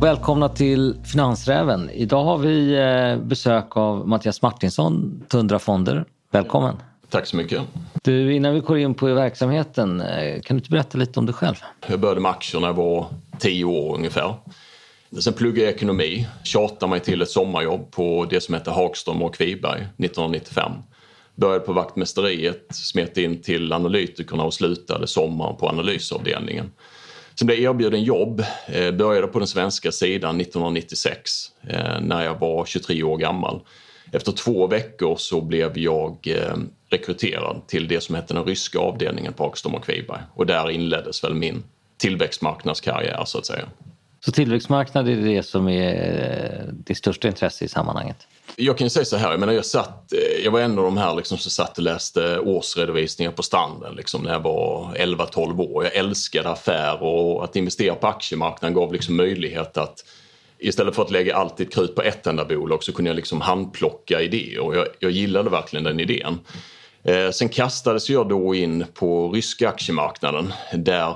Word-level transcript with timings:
Välkomna 0.00 0.48
till 0.48 0.96
Finansräven. 1.04 1.90
Idag 1.90 2.24
har 2.24 2.38
vi 2.38 2.74
eh, 2.74 3.26
besök 3.26 3.76
av 3.76 4.08
Mattias 4.08 4.42
Martinsson, 4.42 5.22
Tundra 5.28 5.58
Fonder. 5.58 6.04
Välkommen. 6.30 6.76
Tack 7.08 7.26
så 7.26 7.36
mycket. 7.36 7.62
Du, 8.02 8.34
innan 8.34 8.54
vi 8.54 8.60
går 8.60 8.78
in 8.78 8.94
på 8.94 9.06
verksamheten, 9.06 10.00
eh, 10.00 10.40
kan 10.40 10.56
du 10.56 10.60
inte 10.60 10.70
berätta 10.70 10.98
lite 10.98 11.20
om 11.20 11.26
dig 11.26 11.34
själv? 11.34 11.54
Jag 11.86 12.00
började 12.00 12.20
med 12.20 12.30
aktier 12.30 12.60
när 12.60 12.68
jag 12.68 12.74
var 12.74 13.06
tio 13.38 13.64
år 13.64 13.94
ungefär. 13.94 14.34
Sen 15.20 15.32
pluggade 15.32 15.60
jag 15.60 15.74
ekonomi, 15.74 16.28
tjatade 16.44 16.90
mig 16.90 17.00
till 17.00 17.22
ett 17.22 17.30
sommarjobb 17.30 17.90
på 17.90 18.26
det 18.30 18.40
som 18.40 18.54
hette 18.54 18.70
Hagström 18.70 19.22
och 19.22 19.34
Kviberg 19.34 19.80
1995. 19.80 20.72
Började 21.34 21.60
på 21.60 21.72
vaktmästeriet, 21.72 22.66
smet 22.70 23.16
in 23.16 23.42
till 23.42 23.72
analytikerna 23.72 24.44
och 24.44 24.54
slutade 24.54 25.06
sommaren 25.06 25.56
på 25.56 25.68
analysavdelningen. 25.68 26.70
Sen 27.40 27.46
blev 27.46 27.58
jag 27.58 27.74
erbjuden 27.74 28.02
jobb, 28.02 28.44
eh, 28.66 28.90
började 28.90 29.26
på 29.26 29.38
den 29.38 29.48
svenska 29.48 29.92
sidan 29.92 30.40
1996 30.40 31.50
eh, 31.68 32.00
när 32.00 32.24
jag 32.24 32.38
var 32.38 32.64
23 32.64 33.02
år 33.02 33.16
gammal. 33.16 33.60
Efter 34.12 34.32
två 34.32 34.66
veckor 34.66 35.16
så 35.16 35.40
blev 35.40 35.78
jag 35.78 36.26
eh, 36.26 36.56
rekryterad 36.90 37.66
till 37.66 37.88
det 37.88 38.00
som 38.00 38.14
hette 38.14 38.34
den 38.34 38.44
ryska 38.44 38.78
avdelningen 38.78 39.32
på 39.32 39.44
Hagström 39.44 39.74
och 39.74 39.84
Kviberg 39.84 40.20
och 40.34 40.46
där 40.46 40.70
inleddes 40.70 41.24
väl 41.24 41.34
min 41.34 41.62
tillväxtmarknadskarriär 41.98 43.24
så 43.24 43.38
att 43.38 43.46
säga. 43.46 43.68
Så 44.20 44.32
tillväxtmarknad 44.32 45.08
är 45.08 45.16
det 45.16 45.42
som 45.42 45.68
är 45.68 46.64
eh, 46.68 46.72
ditt 46.72 46.98
största 46.98 47.28
intresse 47.28 47.64
i 47.64 47.68
sammanhanget? 47.68 48.26
Jag 48.60 48.78
kan 48.78 48.86
ju 48.86 48.90
säga 48.90 49.04
så 49.04 49.16
här, 49.16 49.30
jag, 49.30 49.40
menar, 49.40 49.52
jag, 49.52 49.66
satt, 49.66 50.12
eh, 50.12 50.44
jag 50.44 50.50
var 50.50 50.60
en 50.60 50.78
av 50.78 50.84
de 50.84 50.96
här 50.96 51.14
liksom 51.14 51.38
som 51.38 51.50
satt 51.50 51.78
och 51.78 51.84
läste 51.84 52.38
årsredovisningar 52.38 53.32
på 53.32 53.42
stranden 53.42 53.94
liksom, 53.94 54.22
när 54.22 54.32
jag 54.32 54.40
var 54.40 54.94
11-12 54.94 55.60
år. 55.60 55.84
Jag 55.84 55.94
älskade 55.94 56.48
affärer 56.48 57.02
och 57.02 57.44
att 57.44 57.56
investera 57.56 57.94
på 57.94 58.06
aktiemarknaden 58.06 58.74
gav 58.74 58.92
liksom 58.92 59.16
möjlighet 59.16 59.76
att 59.76 60.04
istället 60.58 60.94
för 60.94 61.02
att 61.02 61.10
lägga 61.10 61.36
alltid 61.36 61.72
krut 61.72 61.94
på 61.94 62.02
ett 62.02 62.26
enda 62.26 62.44
bolag 62.44 62.84
så 62.84 62.92
kunde 62.92 63.10
jag 63.10 63.16
liksom 63.16 63.40
handplocka 63.40 64.20
idéer 64.20 64.60
och 64.60 64.76
jag, 64.76 64.86
jag 64.98 65.10
gillade 65.10 65.50
verkligen 65.50 65.84
den 65.84 66.00
idén. 66.00 66.38
Eh, 67.02 67.30
sen 67.30 67.48
kastades 67.48 68.10
jag 68.10 68.28
då 68.28 68.54
in 68.54 68.84
på 68.94 69.32
ryska 69.32 69.68
aktiemarknaden 69.68 70.52
där 70.74 71.14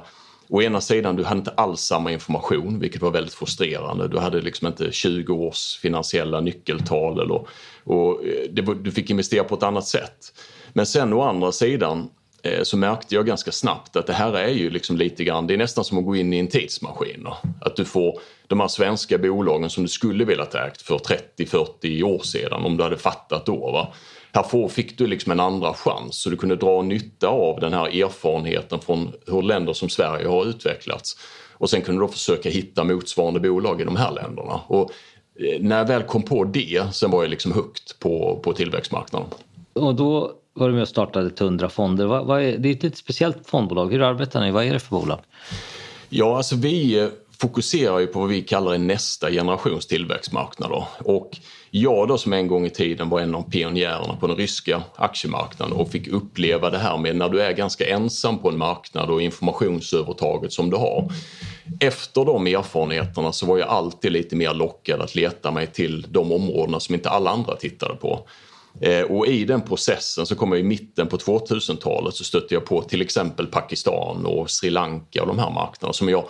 å 0.48 0.62
ena 0.62 0.81
sidan, 0.81 1.17
du 1.17 1.25
hade 1.25 1.39
inte 1.39 1.50
alls 1.50 1.81
samma 1.81 2.12
information 2.12 2.78
vilket 2.78 3.03
var 3.03 3.11
väldigt 3.11 3.34
frustrerande. 3.34 4.09
Du 4.09 4.19
hade 4.19 4.41
liksom 4.41 4.67
inte 4.67 4.92
20 4.92 5.33
års 5.33 5.78
finansiella 5.78 6.41
nyckeltal 6.41 7.20
eller, 7.20 7.47
och 7.84 8.27
eh, 8.27 8.50
det, 8.50 8.62
du 8.75 8.91
fick 8.91 9.11
investera 9.11 9.45
på 9.45 9.55
ett 9.55 9.62
annat 9.62 9.87
sätt. 9.87 10.33
Men 10.72 10.87
sen 10.87 11.12
å 11.12 11.22
andra 11.22 11.53
sidan 11.53 12.11
eh, 12.42 12.62
så 12.62 12.77
märkte 12.77 13.15
jag 13.15 13.27
ganska 13.27 13.53
snabbt 13.53 13.97
att 13.97 14.06
det 14.06 14.12
här 14.12 14.33
är 14.33 14.48
ju 14.48 14.70
liksom 14.70 14.97
lite 14.97 15.25
grann, 15.25 15.47
det 15.47 15.55
är 15.55 15.59
nästan 15.59 15.84
som 15.84 15.98
att 15.98 16.05
gå 16.05 16.17
in 16.17 16.33
i 16.33 16.39
en 16.39 16.48
tidsmaskin. 16.48 17.27
Att 17.61 17.77
du 17.77 17.84
får 17.84 18.20
de 18.47 18.61
här 18.61 18.69
svenska 18.69 19.19
bolagen 19.19 19.70
som 19.70 19.83
du 19.83 19.89
skulle 19.89 20.25
velat 20.25 20.55
ägt 20.55 20.83
för 20.83 20.98
30-40 21.39 22.03
år 22.03 22.22
sedan 22.22 22.65
om 22.65 22.77
du 22.77 22.83
hade 22.83 22.98
fattat 22.98 23.47
då. 23.47 23.70
Va? 23.72 23.92
Här 24.35 24.69
fick 24.69 24.99
du 24.99 25.07
liksom 25.07 25.33
en 25.33 25.41
andra 25.41 25.75
chans 25.75 26.17
så 26.17 26.31
du 26.31 26.37
kunde 26.37 26.57
dra 26.57 26.83
nytta 26.83 27.29
av 27.29 27.61
den 27.61 27.73
här 27.73 27.87
erfarenheten 27.87 28.81
från 28.81 29.13
hur 29.27 29.43
länder 29.43 29.73
som 29.73 29.89
Sverige 29.89 30.29
har 30.29 30.47
utvecklats. 30.47 31.17
Och 31.53 31.71
sen 31.71 31.83
kunde 31.83 32.05
du 32.05 32.09
försöka 32.09 32.49
hitta 32.49 32.85
motsvarande 32.85 33.41
bolag 33.41 33.81
i 33.81 33.85
de 33.85 33.97
här 33.97 34.12
länderna. 34.12 34.61
Och 34.67 34.91
eh, 35.41 35.61
när 35.61 35.79
jag 35.79 35.89
väl 35.89 36.03
kom 36.03 36.23
på 36.23 36.45
det, 36.45 36.95
sen 36.95 37.11
var 37.11 37.23
jag 37.23 37.31
liksom 37.31 37.53
högt 37.53 37.99
på, 37.99 38.41
på 38.45 38.53
tillväxtmarknaden. 38.53 39.29
Och 39.73 39.95
då 39.95 40.33
var 40.55 40.69
du 40.69 40.75
med 40.75 40.83
och 40.83 40.89
startade 40.89 41.31
Tundra 41.31 41.69
Fonder. 41.69 42.07
Vad, 42.07 42.27
vad 42.27 42.43
är, 42.43 42.59
det 42.59 42.69
är 42.69 42.73
ett 42.73 42.83
lite 42.83 42.97
speciellt 42.97 43.47
fondbolag. 43.47 43.93
Hur 43.93 44.03
arbetar 44.03 44.41
ni? 44.41 44.51
Vad 44.51 44.65
är 44.65 44.73
det 44.73 44.81
för 44.81 44.91
bolag? 44.91 45.19
Ja, 46.09 46.37
alltså 46.37 46.56
vi 46.56 47.00
eh, 47.00 47.09
fokuserar 47.41 47.99
ju 47.99 48.06
på 48.06 48.21
vad 48.21 48.28
vi 48.28 48.43
kallar 48.43 48.75
en 48.75 48.87
nästa 48.87 49.31
generations 49.31 49.87
tillväxtmarknader. 49.87 50.84
Och 50.99 51.37
jag 51.71 52.09
då 52.09 52.19
som 52.19 52.33
en 52.33 52.47
gång 52.47 52.67
i 52.67 52.71
tiden 52.71 53.09
var 53.09 53.21
en 53.21 53.34
av 53.34 53.50
pionjärerna 53.50 54.17
på 54.17 54.27
den 54.27 54.37
ryska 54.37 54.83
aktiemarknaden 54.97 55.77
och 55.77 55.91
fick 55.91 56.09
uppleva 56.09 56.71
det 56.71 56.78
här 56.78 56.99
med 56.99 57.17
när 57.17 57.28
du 57.28 57.43
är 57.43 57.53
ganska 57.53 57.87
ensam 57.89 58.39
på 58.39 58.49
en 58.49 58.59
marknad 58.59 59.11
och 59.11 59.23
informationsövertaget 59.23 60.53
som 60.53 60.71
du 60.71 60.77
har. 60.77 61.12
Efter 61.81 62.25
de 62.25 62.47
erfarenheterna 62.47 63.33
så 63.33 63.47
var 63.47 63.59
jag 63.59 63.69
alltid 63.69 64.12
lite 64.12 64.37
mer 64.37 64.55
lockad 64.55 65.00
att 65.00 65.15
leta 65.15 65.50
mig 65.50 65.67
till 65.67 66.06
de 66.09 66.33
områdena 66.33 66.81
som 66.81 66.94
inte 66.94 67.11
alla 67.11 67.31
andra 67.31 67.56
tittade 67.56 67.94
på. 67.94 68.28
Eh, 68.81 69.03
och 69.03 69.27
i 69.27 69.44
den 69.44 69.62
processen 69.62 70.27
så 70.27 70.34
kom 70.34 70.53
jag 70.53 70.61
i 70.61 70.65
mitten 70.65 71.06
på 71.06 71.17
2000-talet 71.17 72.15
så 72.15 72.25
stötte 72.25 72.55
jag 72.55 72.65
på 72.65 72.83
till 72.83 73.03
exempel 73.03 73.47
Pakistan 73.47 74.27
och 74.27 74.50
Sri 74.50 74.71
Lanka 74.71 75.23
och 75.23 75.28
de 75.28 75.39
här 75.39 75.50
marknaderna 75.50 75.93
som 75.93 76.09
jag 76.09 76.25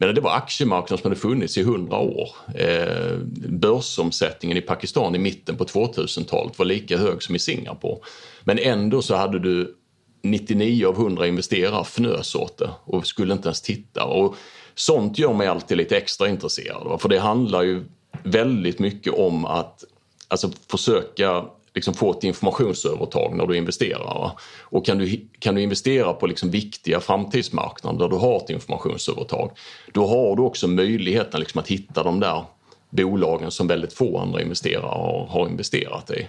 Medan 0.00 0.14
det 0.14 0.20
var 0.20 0.34
aktiemarknaden 0.34 0.98
som 0.98 1.10
hade 1.10 1.20
funnits 1.20 1.58
i 1.58 1.60
100 1.60 1.98
år. 1.98 2.28
Eh, 2.54 3.16
börsomsättningen 3.48 4.58
i 4.58 4.60
Pakistan 4.60 5.14
i 5.14 5.18
mitten 5.18 5.56
på 5.56 5.64
2000-talet 5.64 6.58
var 6.58 6.66
lika 6.66 6.98
hög 6.98 7.22
som 7.22 7.34
i 7.34 7.38
Singapore. 7.38 7.98
Men 8.44 8.58
ändå 8.58 9.02
så 9.02 9.14
hade 9.14 9.38
du 9.38 9.76
99 10.22 10.86
av 10.86 10.94
100 10.94 11.26
investerare 11.26 11.82
fnös 11.82 12.34
åt 12.34 12.58
det 12.58 12.70
och 12.84 13.06
skulle 13.06 13.32
inte 13.32 13.48
ens 13.48 13.62
titta. 13.62 14.04
Och 14.04 14.36
sånt 14.74 15.18
gör 15.18 15.32
mig 15.32 15.46
alltid 15.46 15.76
lite 15.76 15.96
extra 15.96 16.28
intresserad. 16.28 17.00
För 17.00 17.08
det 17.08 17.18
handlar 17.18 17.62
ju 17.62 17.84
väldigt 18.22 18.78
mycket 18.78 19.12
om 19.12 19.44
att 19.44 19.84
alltså, 20.28 20.50
försöka 20.70 21.44
liksom 21.74 21.94
få 21.94 22.10
ett 22.10 22.24
informationsövertag 22.24 23.36
när 23.36 23.46
du 23.46 23.56
investerar. 23.56 24.32
Och 24.60 24.86
kan 24.86 24.98
du, 24.98 25.28
kan 25.38 25.54
du 25.54 25.62
investera 25.62 26.12
på 26.12 26.26
liksom 26.26 26.50
viktiga 26.50 27.00
framtidsmarknader 27.00 27.98
där 27.98 28.08
du 28.08 28.16
har 28.16 28.36
ett 28.36 28.50
informationsövertag, 28.50 29.50
då 29.92 30.06
har 30.06 30.36
du 30.36 30.42
också 30.42 30.68
möjligheten 30.68 31.40
liksom 31.40 31.60
att 31.60 31.68
hitta 31.68 32.02
de 32.02 32.20
där 32.20 32.44
bolagen 32.90 33.50
som 33.50 33.66
väldigt 33.66 33.92
få 33.92 34.18
andra 34.18 34.42
investerare 34.42 34.86
har, 34.86 35.26
har 35.26 35.48
investerat 35.48 36.10
i. 36.10 36.26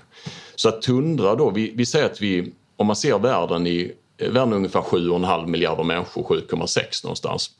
Så 0.55 0.69
att 0.69 0.81
Tundra 0.81 1.35
då, 1.35 1.49
vi, 1.49 1.71
vi 1.75 1.85
säger 1.85 2.05
att 2.05 2.21
vi, 2.21 2.53
om 2.75 2.87
man 2.87 2.95
ser 2.95 3.19
världen 3.19 3.67
i 3.67 3.91
världen 4.17 4.53
ungefär 4.53 4.81
7,5 4.81 5.47
miljarder 5.47 5.83
människor, 5.83 6.23
7,6 6.23 7.03
någonstans. 7.03 7.51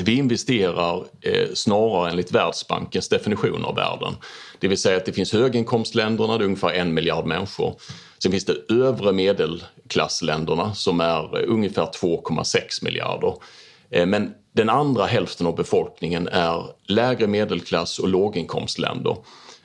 Vi 0.00 0.16
investerar 0.16 1.04
eh, 1.20 1.48
snarare 1.54 2.10
enligt 2.10 2.32
Världsbankens 2.32 3.08
definition 3.08 3.64
av 3.64 3.74
världen. 3.74 4.14
Det 4.58 4.68
vill 4.68 4.78
säga 4.78 4.96
att 4.96 5.04
det 5.04 5.12
finns 5.12 5.32
höginkomstländerna, 5.32 6.38
det 6.38 6.44
är 6.44 6.46
ungefär 6.46 6.72
en 6.72 6.94
miljard 6.94 7.26
människor. 7.26 7.74
Sen 8.22 8.32
finns 8.32 8.44
det 8.44 8.74
övre 8.74 9.12
medelklassländerna 9.12 10.74
som 10.74 11.00
är 11.00 11.38
eh, 11.38 11.44
ungefär 11.52 11.86
2,6 11.86 12.84
miljarder. 12.84 13.34
Eh, 13.90 14.06
men 14.06 14.34
den 14.52 14.68
andra 14.68 15.06
hälften 15.06 15.46
av 15.46 15.56
befolkningen 15.56 16.28
är 16.28 16.64
lägre 16.86 17.26
medelklass 17.26 17.98
och 17.98 18.08
låginkomstländer. 18.08 19.16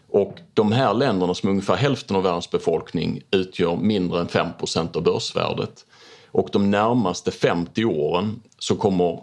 Och 0.10 0.38
de 0.54 0.72
här 0.72 0.94
länderna 0.94 1.34
som 1.34 1.50
är 1.50 1.52
ungefär 1.52 1.76
hälften 1.76 2.16
av 2.16 2.24
världens 2.24 2.52
befolkning 2.52 3.22
utgör 3.32 3.76
mindre 3.76 4.20
än 4.20 4.28
5% 4.28 4.98
av 4.98 5.04
börsvärdet. 5.04 5.86
Och 6.32 6.50
de 6.52 6.72
närmaste 6.72 7.32
50 7.32 7.86
åren 7.86 8.42
så 8.60 8.76
kommer 8.76 9.20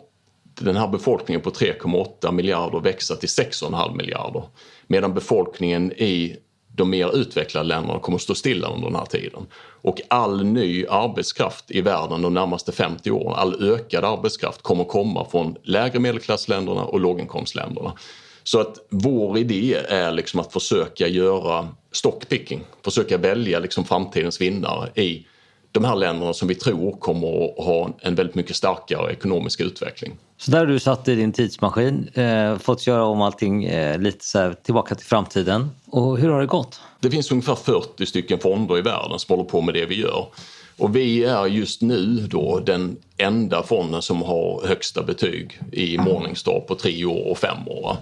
den 0.60 0.76
här 0.76 0.88
befolkningen 0.88 1.40
på 1.40 1.50
3,8 1.50 2.32
miljarder 2.32 2.80
växa 2.80 3.16
till 3.16 3.28
6,5 3.28 3.96
miljarder. 3.96 4.42
Medan 4.86 5.14
befolkningen 5.14 5.92
i 5.92 6.36
de 6.76 6.90
mer 6.90 7.16
utvecklade 7.16 7.68
länderna 7.68 7.98
kommer 7.98 8.16
att 8.16 8.22
stå 8.22 8.34
stilla 8.34 8.68
under 8.68 8.86
den 8.86 8.96
här 8.96 9.06
tiden. 9.06 9.46
Och 9.82 10.00
all 10.08 10.44
ny 10.44 10.86
arbetskraft 10.86 11.70
i 11.70 11.80
världen 11.80 12.22
de 12.22 12.34
närmaste 12.34 12.72
50 12.72 13.10
åren, 13.10 13.34
all 13.34 13.70
ökad 13.70 14.04
arbetskraft 14.04 14.62
kommer 14.62 14.84
komma 14.84 15.24
från 15.30 15.56
lägre 15.62 15.98
medelklassländerna 15.98 16.84
och 16.84 17.00
låginkomstländerna. 17.00 17.92
Så 18.42 18.60
att 18.60 18.78
vår 18.90 19.38
idé 19.38 19.74
är 19.88 20.12
liksom 20.12 20.40
att 20.40 20.52
försöka 20.52 21.08
göra 21.08 21.68
stockpicking, 21.92 22.60
försöka 22.84 23.18
välja 23.18 23.58
liksom 23.58 23.84
framtidens 23.84 24.40
vinnare 24.40 25.02
i 25.02 25.26
de 25.74 25.84
här 25.84 25.96
länderna 25.96 26.32
som 26.32 26.48
vi 26.48 26.54
tror 26.54 26.92
kommer 26.92 27.44
att 27.44 27.64
ha 27.64 27.90
en 28.00 28.14
väldigt 28.14 28.34
mycket 28.34 28.56
starkare 28.56 29.12
ekonomisk 29.12 29.60
utveckling. 29.60 30.16
Så 30.36 30.50
där 30.50 30.58
har 30.58 30.66
du 30.66 30.78
satt 30.78 31.08
i 31.08 31.14
din 31.14 31.32
tidsmaskin, 31.32 32.08
eh, 32.14 32.58
fått 32.58 32.86
göra 32.86 33.04
om 33.04 33.20
allting 33.22 33.64
eh, 33.64 33.98
lite 33.98 34.24
så 34.24 34.38
här, 34.38 34.52
tillbaka 34.52 34.94
till 34.94 35.06
framtiden. 35.06 35.70
Och 35.86 36.18
hur 36.18 36.28
har 36.28 36.40
det 36.40 36.46
gått? 36.46 36.80
Det 37.00 37.10
finns 37.10 37.32
ungefär 37.32 37.54
40 37.54 38.06
stycken 38.06 38.38
fonder 38.38 38.78
i 38.78 38.80
världen 38.80 39.18
som 39.18 39.36
håller 39.36 39.50
på 39.50 39.60
med 39.60 39.74
det 39.74 39.86
vi 39.86 40.00
gör. 40.00 40.26
Och 40.78 40.96
vi 40.96 41.24
är 41.24 41.46
just 41.46 41.82
nu 41.82 42.26
då 42.30 42.60
den 42.60 42.96
enda 43.16 43.62
fonden 43.62 44.02
som 44.02 44.22
har 44.22 44.66
högsta 44.66 45.02
betyg 45.02 45.60
i 45.72 45.98
Morningstar 45.98 46.60
på 46.60 46.74
tre 46.74 47.04
år 47.04 47.30
och 47.30 47.38
fem 47.38 47.68
år. 47.68 47.96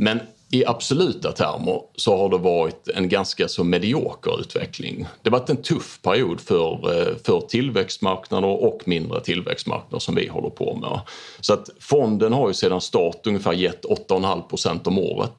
Men 0.00 0.20
i 0.50 0.64
absoluta 0.66 1.32
termer 1.32 1.80
så 1.96 2.16
har 2.16 2.28
det 2.28 2.38
varit 2.38 2.88
en 2.88 3.08
ganska 3.08 3.48
så 3.48 3.64
medioker 3.64 4.40
utveckling. 4.40 5.06
Det 5.22 5.30
har 5.30 5.38
varit 5.38 5.50
en 5.50 5.62
tuff 5.62 6.02
period 6.02 6.40
för, 6.40 6.72
eh, 6.72 7.16
för 7.24 7.40
tillväxtmarknader 7.40 8.48
och 8.48 8.80
mindre 8.84 9.20
tillväxtmarknader 9.20 9.98
som 9.98 10.14
vi 10.14 10.28
håller 10.28 10.50
på 10.50 10.76
med. 10.76 11.00
Så 11.40 11.52
att 11.52 11.70
fonden 11.80 12.32
har 12.32 12.48
ju 12.48 12.54
sedan 12.54 12.80
start 12.80 13.26
ungefär 13.26 13.52
gett 13.52 13.84
8,5 13.84 14.42
procent 14.48 14.86
om 14.86 14.98
året. 14.98 15.34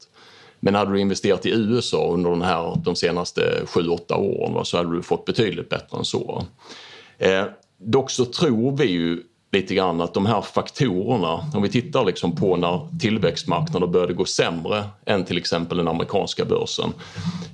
Men 0.60 0.74
hade 0.74 0.92
du 0.92 1.00
investerat 1.00 1.46
i 1.46 1.50
USA 1.50 2.10
under 2.12 2.30
den 2.30 2.42
här, 2.42 2.76
de 2.84 2.96
senaste 2.96 3.62
7-8 3.66 4.14
åren 4.14 4.64
så 4.64 4.76
hade 4.76 4.96
du 4.96 5.02
fått 5.02 5.24
betydligt 5.24 5.68
bättre 5.68 5.98
än 5.98 6.04
så. 6.04 6.44
Eh, 7.18 7.44
dock 7.78 8.10
så 8.10 8.24
tror 8.24 8.76
vi 8.76 8.84
ju 8.84 9.22
lite 9.52 9.74
grann 9.74 10.00
att 10.00 10.14
de 10.14 10.26
här 10.26 10.40
faktorerna, 10.40 11.50
om 11.54 11.62
vi 11.62 11.68
tittar 11.68 12.04
liksom 12.04 12.36
på 12.36 12.56
när 12.56 12.98
tillväxtmarknader 13.00 13.86
började 13.86 14.12
gå 14.12 14.24
sämre 14.24 14.84
än 15.06 15.24
till 15.24 15.38
exempel 15.38 15.78
den 15.78 15.88
amerikanska 15.88 16.44
börsen, 16.44 16.92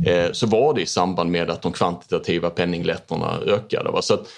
eh, 0.06 0.32
så 0.32 0.46
var 0.46 0.75
det 0.75 0.82
i 0.82 0.87
samband 0.87 1.31
med 1.31 1.50
att 1.50 1.62
de 1.62 1.72
kvantitativa 1.72 2.50
penninglätterna 2.50 3.38
ökade. 3.46 3.90
Va? 3.90 4.02
Så 4.02 4.14
att 4.14 4.28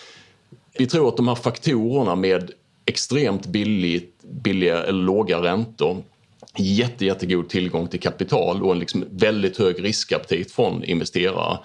vi 0.79 0.87
tror 0.87 1.09
att 1.09 1.17
de 1.17 1.29
här 1.29 1.35
faktorerna 1.35 2.15
med 2.15 2.51
extremt 2.87 3.47
billigt, 3.47 4.23
billiga 4.23 4.83
eller 4.85 5.03
låga 5.03 5.43
räntor 5.43 6.03
jätte, 6.57 7.05
jättegod 7.05 7.49
tillgång 7.49 7.89
till 7.89 8.01
kapital 8.01 8.63
och 8.63 8.73
en 8.73 8.79
liksom 8.79 9.05
väldigt 9.11 9.59
hög 9.59 9.85
riskaptit 9.85 10.53
från 10.53 10.85
investerare. 10.85 11.59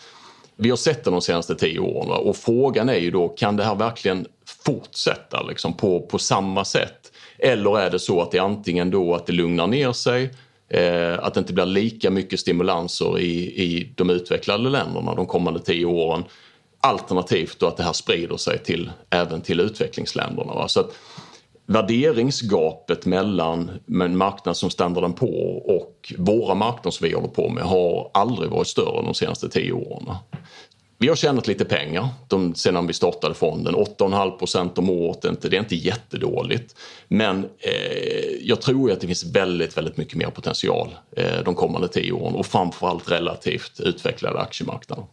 Vi 0.56 0.69
har 0.69 0.78
sett 0.78 1.04
det 1.04 1.12
de 1.12 1.22
senaste 1.22 1.56
tio 1.56 1.80
åren 1.80 2.28
och 2.28 2.38
frågan 2.38 2.89
är 2.89 2.98
ju 2.98 3.12
då 3.12 3.30
kan 3.30 3.57
det 3.57 3.63
här 3.63 3.75
verkligen 3.75 4.28
fortsätta 4.65 5.44
liksom 5.44 5.74
på, 5.74 6.01
på 6.01 6.19
samma 6.19 6.65
sätt? 6.65 7.12
Eller 7.38 7.80
är 7.80 7.89
det 7.89 8.00
så 8.00 8.21
att 8.21 8.31
det 8.31 8.38
är 8.38 8.42
antingen 8.42 8.92
då 8.92 9.15
att 9.15 9.25
det 9.25 9.33
lugnar 9.33 9.68
ner 9.68 9.92
sig 9.92 10.33
eh, 10.69 11.19
att 11.19 11.33
det 11.33 11.39
inte 11.39 11.54
blir 11.54 11.65
lika 11.65 12.10
mycket 12.10 12.39
stimulanser 12.39 13.19
i, 13.19 13.63
i 13.63 13.94
de 13.95 14.10
utvecklade 14.10 14.69
länderna 14.69 15.15
de 15.15 15.25
kommande 15.25 15.60
tio 15.60 15.86
åren. 15.86 16.24
Alternativt 16.80 17.60
då 17.60 17.68
att 17.68 17.77
det 17.77 17.83
här 17.83 17.94
sprider 17.94 18.38
sig 18.38 18.60
till, 18.63 18.92
även 19.10 19.42
till 19.42 19.60
utvecklingsländerna. 19.60 20.54
Va? 20.54 20.68
Så 20.68 20.80
att, 20.80 20.94
värderingsgapet 21.65 23.06
mellan 23.06 23.71
en 24.01 24.18
marknad 24.18 24.57
som 24.57 24.69
Standard 24.69 25.15
på 25.15 25.62
och 25.65 26.13
våra 26.18 26.56
marknader 26.56 26.92
som 26.92 27.07
vi 27.07 27.13
håller 27.13 27.27
på 27.27 27.50
med 27.50 27.63
har 27.63 28.12
aldrig 28.13 28.50
varit 28.50 28.68
större 28.68 29.01
de 29.01 29.13
senaste 29.13 29.50
tio 29.50 29.71
åren. 29.71 30.15
Vi 31.04 31.10
har 31.10 31.16
tjänat 31.16 31.48
lite 31.48 31.66
pengar 31.66 32.08
de, 32.28 32.56
sedan 32.56 32.88
vi 32.88 32.94
startade 32.94 33.34
fonden. 33.34 33.76
8,5 33.76 34.38
procent 34.38 34.78
om 34.78 34.90
året, 34.90 35.22
det 35.42 35.56
är 35.56 35.60
inte 35.60 35.76
jättedåligt. 35.76 36.76
Men 37.08 37.44
eh, 37.44 38.30
jag 38.42 38.62
tror 38.62 38.92
att 38.92 39.02
det 39.02 39.08
finns 39.08 39.36
väldigt, 39.36 39.78
väldigt 39.78 39.98
mycket 39.98 40.16
mer 40.16 40.30
potential 40.30 40.96
eh, 41.18 41.44
de 41.46 41.56
kommande 41.56 41.88
tio 41.88 42.12
åren 42.12 42.36
och 42.36 42.46
framförallt 42.46 43.12
relativt 43.12 43.80
utvecklade 43.80 44.40
aktiemarknader. 44.40 45.06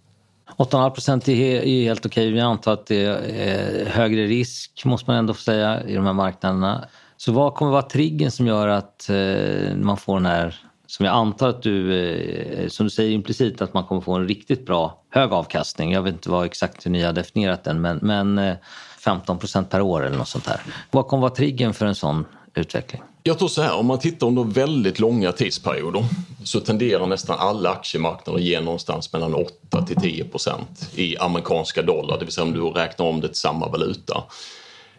8,5 0.57 0.91
procent 0.91 1.29
är 1.29 1.35
helt 1.67 2.07
okej. 2.07 2.31
Vi 2.31 2.41
antar 2.41 2.73
att 2.73 2.87
det 2.87 3.05
är 3.05 3.87
högre 3.87 4.27
risk, 4.27 4.85
måste 4.85 5.11
man 5.11 5.19
ändå 5.19 5.35
få 5.35 5.41
säga, 5.41 5.83
i 5.89 5.95
de 5.95 6.07
här 6.07 6.13
marknaderna. 6.13 6.89
Så 7.17 7.33
vad 7.33 7.55
kommer 7.55 7.73
vara 7.73 7.83
triggen 7.83 8.31
som 8.31 8.47
gör 8.47 8.69
att 8.69 9.11
eh, 9.11 9.77
man 9.77 9.97
får 9.97 10.15
den 10.15 10.27
här, 10.27 10.55
som 10.91 11.07
jag 11.07 11.15
antar 11.15 11.49
att 11.49 11.63
du, 11.63 11.95
eh, 11.95 12.69
som 12.69 12.87
du 12.87 12.91
säger 12.91 13.11
implicit, 13.11 13.63
att 13.63 13.75
man 13.75 13.85
kommer 13.85 14.01
få 14.01 14.13
en 14.13 14.29
riktigt 14.29 14.67
bra 14.67 15.03
hög 15.11 15.33
avkastning. 15.33 15.93
Jag 15.93 16.03
vet 16.03 16.13
inte 16.13 16.31
vad 16.31 16.47
exakt 16.47 16.87
hur 16.87 16.91
ni 16.91 17.03
har 17.03 17.13
definierat 17.13 17.65
den, 17.65 17.81
men, 17.81 17.99
men 18.03 18.39
eh, 18.39 18.57
15 18.99 19.39
procent 19.39 19.71
per 19.71 19.81
år 19.81 20.07
eller 20.07 20.19
något 20.19 20.29
sånt 20.29 20.45
där. 20.45 20.61
Vad 20.91 21.07
kommer 21.07 21.21
vara 21.21 21.35
triggen 21.35 21.75
för 21.75 21.87
en 21.87 21.95
sån 21.95 22.25
utveckling? 22.55 23.03
Jag 23.23 23.39
tror 23.39 23.49
så 23.49 23.63
här, 23.63 23.77
om 23.77 23.87
man 23.87 23.99
tittar 23.99 24.27
under 24.27 24.45
väldigt 24.45 24.99
långa 24.99 25.33
tidsperioder 25.33 26.05
så 26.45 26.61
tenderar 26.61 27.07
nästan 27.07 27.39
alla 27.39 27.71
aktiemarknader 27.71 28.39
att 28.39 28.45
ge 28.45 28.61
någonstans 28.61 29.13
mellan 29.13 29.35
8 29.35 29.87
till 29.87 29.97
10 29.97 30.25
procent 30.25 30.91
i 30.95 31.17
amerikanska 31.19 31.83
dollar, 31.83 32.19
det 32.19 32.25
vill 32.25 32.35
säga 32.35 32.45
om 32.45 32.53
du 32.53 32.61
räknar 32.61 33.07
om 33.07 33.21
det 33.21 33.29
till 33.29 33.37
samma 33.37 33.69
valuta. 33.69 34.23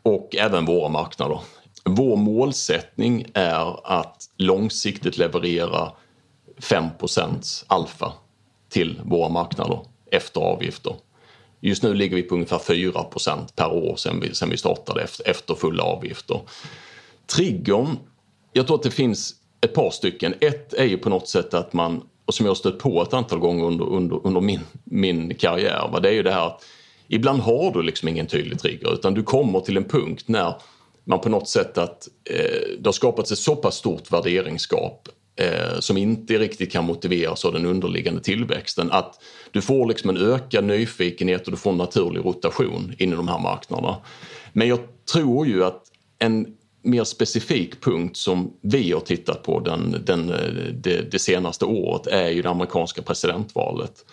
Och 0.04 0.36
även 0.36 0.66
våra 0.66 0.90
marknader. 0.90 1.40
Vår 1.84 2.16
målsättning 2.16 3.26
är 3.34 3.88
att 3.88 4.30
långsiktigt 4.38 5.18
leverera 5.18 5.92
5% 6.58 7.64
alfa 7.68 8.14
till 8.70 9.02
våra 9.04 9.30
marknader 9.30 9.80
efter 10.12 10.42
avgifter. 10.42 10.96
Just 11.60 11.84
nu 11.84 11.94
ligger 11.94 12.16
vi 12.16 12.24
på 12.24 12.36
ungefär 12.36 12.58
4% 12.58 13.56
per 13.56 13.72
år 13.74 13.96
sen 13.96 14.20
vi, 14.20 14.36
sen 14.36 14.50
vi 14.50 14.58
startade 14.58 15.02
efter, 15.02 15.30
efter 15.30 15.56
fulla 15.56 15.84
avgifter. 15.84 16.42
Triggern, 17.36 17.98
jag 18.54 18.68
tror 18.68 18.78
att 18.78 18.84
det 18.84 18.92
finns 18.92 19.36
ett 19.62 19.74
par 19.74 19.90
stycken. 19.90 20.34
Ett 20.42 20.74
är 20.74 20.86
ju 20.86 20.98
på 20.98 21.10
något 21.10 21.28
sätt 21.28 21.54
att 21.54 21.74
man, 21.74 22.04
och 22.26 22.34
som 22.34 22.46
jag 22.46 22.50
har 22.50 22.56
stött 22.56 22.80
på 22.80 23.02
ett 23.02 23.14
antal 23.14 23.40
gånger 23.40 23.66
under, 23.66 23.86
under, 23.86 24.28
under 24.28 24.42
min, 24.42 24.60
min 24.84 25.36
karriär, 25.36 25.90
va? 25.92 26.00
det 26.00 26.10
är 26.10 26.14
ju 26.14 26.24
det 26.24 26.32
här 26.32 26.48
att 26.48 26.64
ibland 27.08 27.42
har 27.42 27.72
du 27.72 27.82
liksom 27.82 28.08
ingen 28.08 28.28
tydlig 28.28 28.60
trigger 28.60 28.94
utan 28.94 29.14
du 29.14 29.24
kommer 29.24 29.60
till 29.60 29.78
en 29.78 29.84
punkt 29.84 30.24
när 30.28 30.56
man 31.04 31.20
på 31.20 31.30
något 31.30 31.50
sätt 31.50 31.78
att 31.78 32.08
eh, 32.30 32.78
det 32.80 32.86
har 32.86 32.92
skapats 32.92 33.32
ett 33.32 33.38
så 33.38 33.56
pass 33.56 33.76
stort 33.76 34.12
värderingsgap 34.12 35.08
eh, 35.36 35.80
som 35.80 35.98
inte 35.98 36.38
riktigt 36.38 36.72
kan 36.72 36.86
motiveras 36.86 37.46
av 37.46 37.54
den 37.54 37.66
underliggande 37.66 38.22
tillväxten. 38.22 38.92
Att 38.92 39.16
du 39.52 39.62
får 39.62 39.88
liksom 39.88 40.10
en 40.10 40.18
ökad 40.18 40.64
nyfikenhet 40.64 41.46
och 41.46 41.52
du 41.52 41.58
får 41.58 41.72
en 41.72 41.78
naturlig 41.78 42.26
rotation 42.26 42.94
in 42.98 43.14
i 43.14 43.16
de 43.16 43.28
här 43.28 43.40
marknaderna. 43.40 43.98
Men 44.54 44.68
jag 44.68 44.80
tror 45.14 45.48
ju 45.48 45.64
att 45.64 45.84
en 46.20 46.48
mer 46.84 47.04
specifik 47.04 47.82
punkt 47.82 48.18
som 48.18 48.54
vi 48.62 48.92
har 48.92 49.00
tittat 49.00 49.44
på 49.44 49.60
den, 49.60 49.96
den, 50.06 50.30
eh, 50.30 50.74
det, 50.74 51.12
det 51.12 51.20
senaste 51.20 51.66
året 51.66 52.08
är 52.08 52.30
ju 52.30 52.42
det 52.42 52.50
amerikanska 52.50 53.02
presidentvalet. 53.02 54.06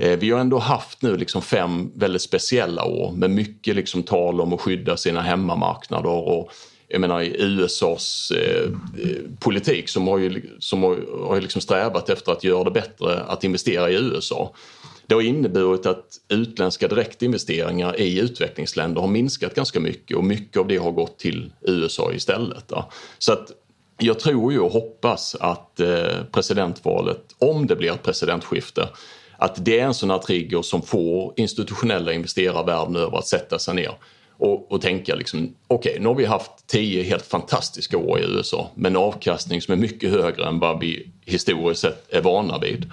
Eh, 0.00 0.18
vi 0.18 0.30
har 0.30 0.40
ändå 0.40 0.58
haft 0.58 1.02
nu 1.02 1.16
liksom 1.16 1.42
fem 1.42 1.92
väldigt 1.94 2.22
speciella 2.22 2.84
år 2.84 3.12
med 3.12 3.30
mycket 3.30 3.76
liksom 3.76 4.02
tal 4.02 4.40
om 4.40 4.52
att 4.52 4.60
skydda 4.60 4.96
sina 4.96 5.20
hemmamarknader 5.20 6.10
och 6.10 6.52
jag 6.88 7.00
menar 7.00 7.22
USAs 7.22 8.30
eh, 8.30 8.72
eh, 9.02 9.16
politik 9.40 9.88
som 9.88 10.08
har 10.08 10.18
ju, 10.18 10.42
som 10.58 10.82
har, 10.82 11.26
har 11.26 11.40
liksom 11.40 11.60
strävat 11.60 12.10
efter 12.10 12.32
att 12.32 12.44
göra 12.44 12.64
det 12.64 12.70
bättre 12.70 13.20
att 13.20 13.44
investera 13.44 13.90
i 13.90 13.94
USA. 13.94 14.54
Det 15.06 15.14
har 15.14 15.22
inneburit 15.22 15.86
att 15.86 16.04
utländska 16.28 16.88
direktinvesteringar 16.88 18.00
i 18.00 18.20
utvecklingsländer 18.20 19.00
har 19.00 19.08
minskat 19.08 19.54
ganska 19.54 19.80
mycket 19.80 20.16
och 20.16 20.24
mycket 20.24 20.56
av 20.56 20.68
det 20.68 20.76
har 20.76 20.90
gått 20.90 21.18
till 21.18 21.52
USA 21.60 22.12
istället. 22.12 22.68
Då. 22.68 22.90
Så 23.18 23.32
att 23.32 23.52
jag 23.98 24.18
tror 24.18 24.52
ju 24.52 24.58
och 24.58 24.72
hoppas 24.72 25.36
att 25.40 25.80
eh, 25.80 26.24
presidentvalet, 26.32 27.24
om 27.38 27.66
det 27.66 27.76
blir 27.76 27.92
ett 27.92 28.02
presidentskifte, 28.02 28.88
att 29.42 29.64
det 29.64 29.78
är 29.78 29.84
en 29.84 29.94
sån 29.94 30.10
här 30.10 30.18
trigger 30.18 30.62
som 30.62 30.82
får 30.82 31.32
institutionella 31.36 32.12
investerare 32.12 32.66
världen 32.66 32.96
över 32.96 33.18
att 33.18 33.26
sätta 33.26 33.58
sig 33.58 33.74
ner 33.74 33.92
och, 34.36 34.72
och 34.72 34.80
tänka 34.80 35.14
liksom, 35.14 35.54
okej 35.66 35.90
okay, 35.90 36.02
nu 36.02 36.08
har 36.08 36.14
vi 36.14 36.24
haft 36.24 36.66
tio 36.66 37.02
helt 37.02 37.26
fantastiska 37.26 37.98
år 37.98 38.20
i 38.20 38.22
USA 38.22 38.70
med 38.74 38.90
en 38.90 38.96
avkastning 38.96 39.62
som 39.62 39.72
är 39.74 39.78
mycket 39.78 40.10
högre 40.10 40.48
än 40.48 40.58
vad 40.58 40.80
vi 40.80 41.10
historiskt 41.24 41.80
sett 41.80 42.12
är 42.14 42.20
vana 42.20 42.58
vid. 42.58 42.90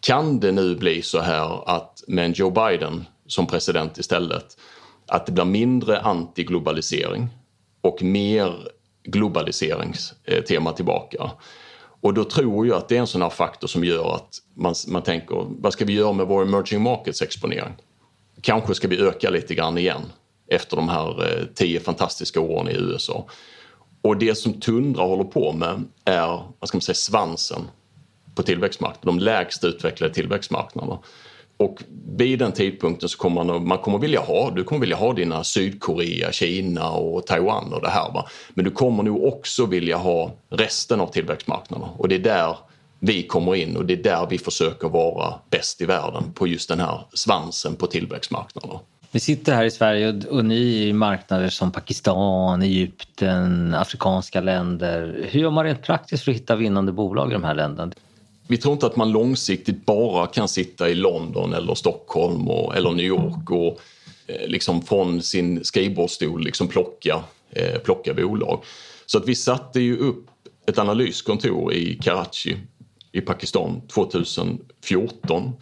Kan 0.00 0.40
det 0.40 0.52
nu 0.52 0.74
bli 0.76 1.02
så 1.02 1.20
här 1.20 1.68
att 1.68 2.04
med 2.06 2.24
en 2.24 2.32
Joe 2.32 2.50
Biden 2.50 3.04
som 3.26 3.46
president 3.46 3.98
istället 3.98 4.56
att 5.06 5.26
det 5.26 5.32
blir 5.32 5.44
mindre 5.44 6.00
antiglobalisering 6.00 7.28
och 7.80 8.02
mer 8.02 8.68
globaliseringstema 9.04 10.72
tillbaka. 10.72 11.30
Och 12.00 12.14
då 12.14 12.24
tror 12.24 12.66
jag 12.66 12.76
att 12.76 12.88
det 12.88 12.96
är 12.96 13.00
en 13.00 13.06
sån 13.06 13.22
här 13.22 13.30
faktor 13.30 13.68
som 13.68 13.84
gör 13.84 14.14
att 14.14 14.28
man, 14.54 14.74
man 14.88 15.02
tänker 15.02 15.46
vad 15.48 15.72
ska 15.72 15.84
vi 15.84 15.92
göra 15.92 16.12
med 16.12 16.26
vår 16.26 16.42
emerging 16.42 16.82
markets 16.82 17.22
exponering? 17.22 17.72
Kanske 18.40 18.74
ska 18.74 18.88
vi 18.88 19.00
öka 19.00 19.30
lite 19.30 19.54
grann 19.54 19.78
igen 19.78 20.02
efter 20.48 20.76
de 20.76 20.88
här 20.88 21.38
eh, 21.38 21.44
tio 21.54 21.80
fantastiska 21.80 22.40
åren 22.40 22.68
i 22.68 22.74
USA. 22.74 23.26
Och 24.02 24.16
det 24.16 24.34
som 24.34 24.60
Tundra 24.60 25.02
håller 25.02 25.24
på 25.24 25.52
med 25.52 25.84
är 26.04 26.42
vad 26.58 26.68
ska 26.68 26.76
man 26.76 26.82
säga, 26.82 26.94
svansen 26.94 27.62
på 28.34 28.42
tillväxtmarknaden, 28.42 29.18
de 29.18 29.24
lägst 29.24 29.64
utvecklade 29.64 30.14
tillväxtmarknaderna. 30.14 30.98
Och 31.58 31.82
vid 32.16 32.38
den 32.38 32.52
tidpunkten 32.52 33.08
så 33.08 33.18
kommer 33.18 33.44
man, 33.44 33.68
man 33.68 33.78
kommer 33.78 33.98
vilja 33.98 34.20
ha, 34.20 34.50
du 34.50 34.64
kommer 34.64 34.80
vilja 34.80 34.96
ha 34.96 35.12
dina 35.12 35.44
Sydkorea, 35.44 36.32
Kina 36.32 36.90
och 36.90 37.26
Taiwan 37.26 37.72
och 37.72 37.82
det 37.82 37.88
här. 37.88 38.12
Va? 38.12 38.28
Men 38.54 38.64
du 38.64 38.70
kommer 38.70 39.02
nog 39.02 39.24
också 39.24 39.66
vilja 39.66 39.96
ha 39.96 40.32
resten 40.50 41.00
av 41.00 41.06
tillväxtmarknaderna 41.06 41.88
och 41.96 42.08
det 42.08 42.14
är 42.14 42.18
där 42.18 42.56
vi 42.98 43.22
kommer 43.22 43.54
in 43.54 43.76
och 43.76 43.86
det 43.86 43.94
är 43.94 44.02
där 44.02 44.26
vi 44.30 44.38
försöker 44.38 44.88
vara 44.88 45.34
bäst 45.50 45.80
i 45.80 45.84
världen 45.84 46.32
på 46.34 46.46
just 46.46 46.68
den 46.68 46.80
här 46.80 47.00
svansen 47.12 47.76
på 47.76 47.86
tillväxtmarknaderna. 47.86 48.80
Vi 49.10 49.20
sitter 49.20 49.54
här 49.54 49.64
i 49.64 49.70
Sverige 49.70 50.22
och 50.30 50.44
ni 50.44 50.82
är 50.82 50.86
i 50.86 50.92
marknader 50.92 51.48
som 51.48 51.72
Pakistan, 51.72 52.62
Egypten, 52.62 53.74
afrikanska 53.74 54.40
länder. 54.40 55.26
Hur 55.30 55.40
gör 55.40 55.50
man 55.50 55.64
rent 55.64 55.82
praktiskt 55.82 56.24
för 56.24 56.30
att 56.30 56.36
hitta 56.36 56.56
vinnande 56.56 56.92
bolag 56.92 57.30
i 57.30 57.32
de 57.32 57.44
här 57.44 57.54
länderna? 57.54 57.92
Vi 58.48 58.56
tror 58.56 58.72
inte 58.72 58.86
att 58.86 58.96
man 58.96 59.12
långsiktigt 59.12 59.86
bara 59.86 60.26
kan 60.26 60.48
sitta 60.48 60.88
i 60.88 60.94
London 60.94 61.54
eller 61.54 61.74
Stockholm 61.74 62.48
och, 62.48 62.76
eller 62.76 62.90
New 62.90 63.06
York 63.06 63.50
och 63.50 63.80
eh, 64.26 64.48
liksom 64.48 64.82
från 64.82 65.22
sin 65.22 65.64
skrivbordsstol 65.64 66.44
liksom 66.44 66.68
plocka, 66.68 67.24
eh, 67.50 67.78
plocka 67.78 68.14
bolag. 68.14 68.64
Så 69.06 69.18
att 69.18 69.28
vi 69.28 69.34
satte 69.34 69.80
ju 69.80 69.96
upp 69.96 70.26
ett 70.66 70.78
analyskontor 70.78 71.72
i 71.72 71.98
Karachi 72.02 72.56
i 73.12 73.20
Pakistan 73.20 73.80
2014 73.94 75.52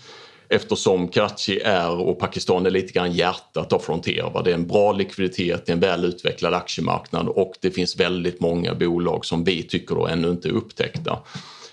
eftersom 0.49 1.09
Karachi 1.09 1.61
är 1.61 1.91
och 1.91 2.19
Pakistan 2.19 2.67
är 2.67 2.71
lite 2.71 2.93
grann 2.93 3.13
hjärtat 3.13 3.73
av 3.73 3.79
Frontier. 3.79 4.43
Det 4.45 4.51
är 4.51 4.55
en 4.55 4.67
bra 4.67 4.93
likviditet, 4.93 5.67
det 5.67 5.73
är 5.73 5.75
en 5.75 5.81
väl 5.81 6.05
utvecklad 6.05 6.55
aktiemarknad 6.55 7.29
och 7.29 7.53
det 7.61 7.71
finns 7.71 8.01
väldigt 8.01 8.41
många 8.41 8.75
bolag 8.75 9.25
som 9.25 9.45
vi 9.45 9.63
tycker 9.63 9.95
då 9.95 10.07
ännu 10.07 10.31
inte 10.31 10.49
är 10.49 10.53
upptäckta. 10.53 11.19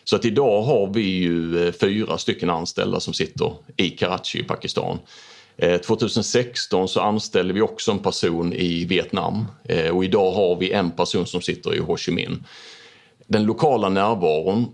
Så 0.04 0.16
att 0.16 0.26
idag 0.26 0.62
har 0.62 0.94
vi 0.94 1.02
ju 1.02 1.68
eh, 1.68 1.74
fyra 1.74 2.18
stycken 2.18 2.50
anställda 2.50 3.00
som 3.00 3.14
sitter 3.14 3.54
i 3.78 3.90
Karachi 3.90 4.40
i 4.40 4.44
Pakistan. 4.44 5.00
Eh, 5.58 5.82
2016 5.82 6.88
så 6.88 7.02
anställde 7.02 7.54
vi 7.54 7.62
också 7.62 7.92
en 7.92 8.00
person 8.00 8.54
i 8.54 8.86
Vietnam 8.86 9.46
eh, 9.64 9.96
och 9.96 10.06
idag 10.06 10.32
har 10.32 10.56
vi 10.56 10.72
en 10.72 10.92
person 10.92 11.26
som 11.26 11.42
sitter 11.42 11.76
i 11.76 11.80
Ho 11.80 11.98
Chi 11.98 12.12
Minh. 12.12 12.44
Den 13.28 13.44
lokala 13.44 13.90
närvaron 13.90 14.66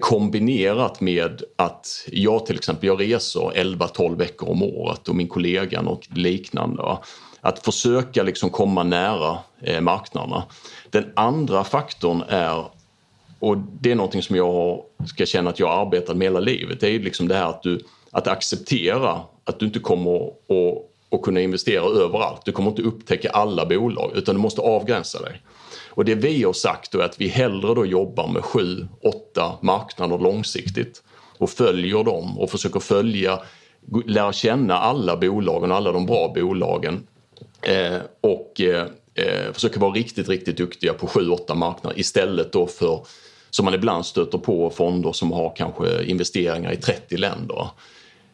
kombinerat 0.00 1.00
med 1.00 1.42
att 1.56 2.06
jag 2.12 2.46
till 2.46 2.56
exempel 2.56 2.86
jag 2.86 3.00
reser 3.00 3.40
11-12 3.40 4.16
veckor 4.18 4.48
om 4.48 4.62
året 4.62 5.08
och 5.08 5.14
min 5.14 5.28
kollega 5.28 5.80
och 5.80 6.08
liknande. 6.14 6.98
Att 7.40 7.64
försöka 7.64 8.22
liksom 8.22 8.50
komma 8.50 8.82
nära 8.82 9.38
marknaderna. 9.80 10.44
Den 10.90 11.12
andra 11.16 11.64
faktorn 11.64 12.22
är, 12.28 12.64
och 13.40 13.56
det 13.80 13.90
är 13.90 13.94
någonting 13.94 14.22
som 14.22 14.36
jag 14.36 14.82
ska 15.06 15.26
känna 15.26 15.50
att 15.50 15.58
jag 15.58 15.66
har 15.66 15.86
arbetat 15.86 16.16
med 16.16 16.26
hela 16.26 16.40
livet, 16.40 16.80
det 16.80 16.88
är 16.88 16.98
liksom 16.98 17.28
det 17.28 17.34
här 17.34 17.46
att 17.46 17.62
du 17.62 17.80
att 18.10 18.26
acceptera 18.26 19.20
att 19.44 19.58
du 19.58 19.66
inte 19.66 19.78
kommer 19.78 20.26
att, 21.10 21.22
kunna 21.22 21.40
investera 21.40 21.84
överallt. 21.84 22.44
Du 22.44 22.52
kommer 22.52 22.70
inte 22.70 22.82
upptäcka 22.82 23.30
alla 23.30 23.66
bolag 23.66 24.12
utan 24.14 24.34
du 24.34 24.40
måste 24.40 24.60
avgränsa 24.60 25.22
dig. 25.22 25.42
Och 25.88 26.04
det 26.04 26.14
vi 26.14 26.42
har 26.42 26.52
sagt 26.52 26.94
är 26.94 26.98
att 26.98 27.20
vi 27.20 27.28
hellre 27.28 27.74
då 27.74 27.86
jobbar 27.86 28.28
med 28.28 28.44
sju, 28.44 28.88
åtta 29.02 29.52
marknader 29.60 30.18
långsiktigt 30.18 31.02
och 31.38 31.50
följer 31.50 32.04
dem 32.04 32.38
och 32.38 32.50
försöker 32.50 32.80
följa, 32.80 33.38
lära 34.06 34.32
känna 34.32 34.78
alla 34.78 35.16
bolagen 35.16 35.70
och 35.70 35.76
alla 35.76 35.92
de 35.92 36.06
bra 36.06 36.32
bolagen 36.34 37.06
eh, 37.62 37.98
och 38.20 38.60
eh, 38.60 38.86
eh, 39.14 39.52
försöker 39.52 39.80
vara 39.80 39.92
riktigt, 39.92 40.28
riktigt 40.28 40.56
duktiga 40.56 40.92
på 40.92 41.06
sju, 41.06 41.28
åtta 41.28 41.54
marknader 41.54 42.00
istället 42.00 42.52
då 42.52 42.66
för 42.66 43.06
som 43.50 43.64
man 43.64 43.74
ibland 43.74 44.06
stöter 44.06 44.38
på 44.38 44.70
fonder 44.70 45.12
som 45.12 45.32
har 45.32 45.56
kanske 45.56 46.04
investeringar 46.04 46.72
i 46.72 46.76
30 46.76 47.16
länder. 47.16 47.68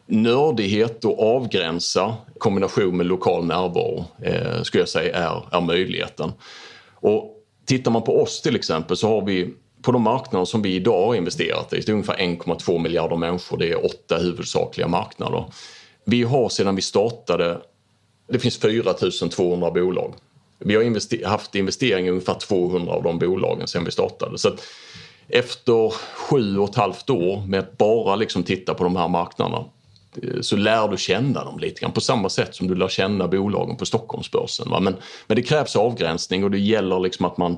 Nördighet 0.05 1.05
och 1.05 1.35
avgränsa 1.35 2.15
i 2.35 2.39
kombination 2.39 2.97
med 2.97 3.05
lokal 3.05 3.45
närvaro 3.45 4.05
eh, 4.23 4.61
skulle 4.63 4.81
jag 4.81 4.89
säga 4.89 5.17
är, 5.17 5.43
är 5.51 5.61
möjligheten. 5.61 6.31
Och 6.93 7.33
Tittar 7.67 7.91
man 7.91 8.03
på 8.03 8.21
oss 8.21 8.41
till 8.41 8.55
exempel 8.55 8.97
så 8.97 9.07
har 9.07 9.25
vi 9.25 9.53
på 9.81 9.91
de 9.91 10.01
marknader 10.01 10.45
som 10.45 10.61
vi 10.61 10.75
idag 10.75 11.05
har 11.05 11.15
investerat 11.15 11.73
i, 11.73 11.79
det 11.79 11.89
är 11.89 11.93
ungefär 11.93 12.17
1,2 12.17 12.79
miljarder 12.79 13.15
människor, 13.15 13.57
det 13.57 13.71
är 13.71 13.85
åtta 13.85 14.17
huvudsakliga 14.17 14.87
marknader. 14.87 15.45
Vi 16.03 16.23
har 16.23 16.49
sedan 16.49 16.75
vi 16.75 16.81
startade, 16.81 17.61
det 18.27 18.39
finns 18.39 18.57
4 18.57 18.93
200 19.31 19.71
bolag. 19.71 20.13
Vi 20.59 20.75
har 20.75 20.83
invester 20.83 21.25
haft 21.25 21.55
investeringar 21.55 22.07
i 22.07 22.11
ungefär 22.11 22.33
200 22.33 22.93
av 22.93 23.03
de 23.03 23.19
bolagen 23.19 23.67
sedan 23.67 23.85
vi 23.85 23.91
startade. 23.91 24.37
Så 24.37 24.49
efter 25.29 25.93
sju 26.15 26.57
och 26.57 26.69
ett 26.69 26.75
halvt 26.75 27.09
år 27.09 27.41
med 27.47 27.59
att 27.59 27.77
bara 27.77 28.15
liksom 28.15 28.43
titta 28.43 28.73
på 28.73 28.83
de 28.83 28.95
här 28.95 29.07
marknaderna 29.07 29.65
eh, 30.23 30.41
så 30.41 30.55
lär 30.55 30.87
du 30.87 30.97
känna 30.97 31.43
dem 31.43 31.59
lite 31.59 31.81
grann 31.81 31.91
på 31.91 32.01
samma 32.01 32.29
sätt 32.29 32.55
som 32.55 32.67
du 32.67 32.75
lär 32.75 32.87
känna 32.87 33.27
bolagen 33.27 33.75
på 33.75 33.85
Stockholmsbörsen. 33.85 34.69
Va? 34.69 34.79
Men, 34.79 34.95
men 35.27 35.35
det 35.35 35.43
krävs 35.43 35.75
avgränsning 35.75 36.43
och 36.43 36.51
det 36.51 36.59
gäller 36.59 36.99
liksom 36.99 37.25
att 37.25 37.37
man 37.37 37.57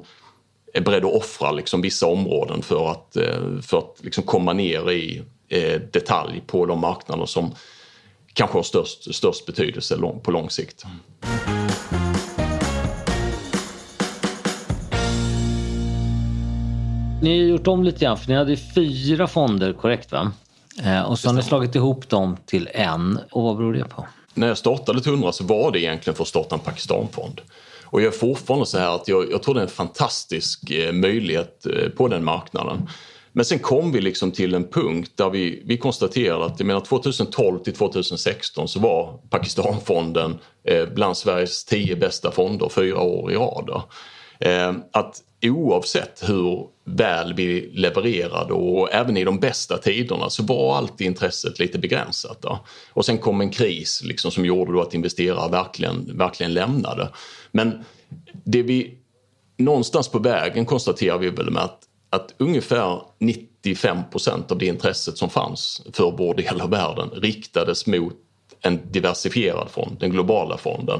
är 0.73 0.81
beredd 0.81 1.05
att 1.05 1.13
offra 1.13 1.51
liksom 1.51 1.81
vissa 1.81 2.07
områden 2.07 2.61
för 2.61 2.91
att, 2.91 3.15
eh, 3.15 3.59
för 3.61 3.77
att 3.77 3.95
liksom 4.01 4.23
komma 4.23 4.53
ner 4.53 4.91
i 4.91 5.21
eh, 5.47 5.81
detalj 5.91 6.43
på 6.47 6.65
de 6.65 6.79
marknader 6.79 7.25
som 7.25 7.55
kanske 8.33 8.57
har 8.57 8.63
störst, 8.63 9.15
störst 9.15 9.45
betydelse 9.45 9.97
på 10.23 10.31
lång 10.31 10.49
sikt. 10.49 10.85
Ni 17.21 17.39
har 17.39 17.47
gjort 17.47 17.67
om 17.67 17.83
lite 17.83 17.99
grann, 17.99 18.17
för 18.17 18.27
ni 18.27 18.35
hade 18.35 18.57
fyra 18.57 19.27
fonder, 19.27 19.73
korrekt 19.73 20.11
va? 20.11 20.31
Eh, 20.83 21.01
och 21.01 21.19
så 21.19 21.29
har 21.29 21.33
ni 21.33 21.43
slagit 21.43 21.75
ihop 21.75 22.09
dem 22.09 22.37
till 22.45 22.69
en. 22.73 23.19
Och 23.31 23.43
vad 23.43 23.57
beror 23.57 23.73
det 23.73 23.85
på? 23.85 24.05
När 24.33 24.47
jag 24.47 24.57
startade 24.57 25.01
Tundra 25.01 25.31
så 25.31 25.43
var 25.43 25.71
det 25.71 25.79
egentligen 25.79 26.15
för 26.15 26.23
att 26.23 26.27
starta 26.27 26.55
en 26.55 26.61
Pakistanfond. 26.61 27.41
Och 27.83 28.01
jag 28.01 28.07
är 28.07 28.17
fortfarande 28.17 28.65
så 28.65 28.77
här 28.77 28.95
att 28.95 29.07
jag, 29.07 29.31
jag 29.31 29.43
tror 29.43 29.53
det 29.55 29.59
är 29.59 29.63
en 29.63 29.69
fantastisk 29.69 30.71
eh, 30.71 30.91
möjlighet 30.93 31.65
eh, 31.65 31.89
på 31.89 32.07
den 32.07 32.23
marknaden. 32.23 32.89
Men 33.31 33.45
sen 33.45 33.59
kom 33.59 33.91
vi 33.91 34.01
liksom 34.01 34.31
till 34.31 34.53
en 34.53 34.67
punkt 34.67 35.11
där 35.15 35.29
vi, 35.29 35.63
vi 35.65 35.77
konstaterade 35.77 36.45
att 36.45 36.59
jag 36.59 36.67
menar 36.67 36.81
2012 36.81 37.59
till 37.59 37.73
2016 37.73 38.67
så 38.67 38.79
var 38.79 39.19
Pakistanfonden 39.29 40.37
bland 40.95 41.17
Sveriges 41.17 41.65
tio 41.65 41.95
bästa 41.95 42.31
fonder 42.31 42.69
fyra 42.69 43.01
år 43.01 43.31
i 43.31 43.35
rad. 43.35 43.81
Ehm, 44.39 44.81
att 44.91 45.23
oavsett 45.41 46.29
hur 46.29 46.67
väl 46.83 47.33
vi 47.33 47.69
levererade 47.73 48.53
och 48.53 48.93
även 48.93 49.17
i 49.17 49.23
de 49.23 49.39
bästa 49.39 49.77
tiderna 49.77 50.29
så 50.29 50.43
var 50.43 50.77
alltid 50.77 51.07
intresset 51.07 51.59
lite 51.59 51.79
begränsat. 51.79 52.41
Då. 52.41 52.59
Och 52.93 53.05
sen 53.05 53.17
kom 53.17 53.41
en 53.41 53.49
kris 53.49 54.01
liksom 54.03 54.31
som 54.31 54.45
gjorde 54.45 54.71
då 54.71 54.81
att 54.81 54.93
investerare 54.93 55.51
verkligen, 55.51 56.17
verkligen 56.17 56.53
lämnade. 56.53 57.09
Men 57.51 57.83
det 58.43 58.63
vi 58.63 58.97
någonstans 59.57 60.07
på 60.07 60.19
vägen 60.19 60.65
konstaterar 60.65 61.17
vi 61.17 61.29
väl 61.29 61.51
med 61.51 61.63
att, 61.63 61.79
att 62.09 62.33
ungefär 62.37 63.01
95% 63.19 64.51
av 64.51 64.57
det 64.57 64.65
intresset 64.65 65.17
som 65.17 65.29
fanns 65.29 65.81
för 65.93 66.11
vår 66.11 66.33
del 66.33 66.61
av 66.61 66.69
världen 66.69 67.09
riktades 67.09 67.87
mot 67.87 68.13
en 68.61 68.91
diversifierad 68.91 69.69
fond, 69.69 69.97
den 69.99 70.11
globala 70.11 70.57
fonden. 70.57 70.99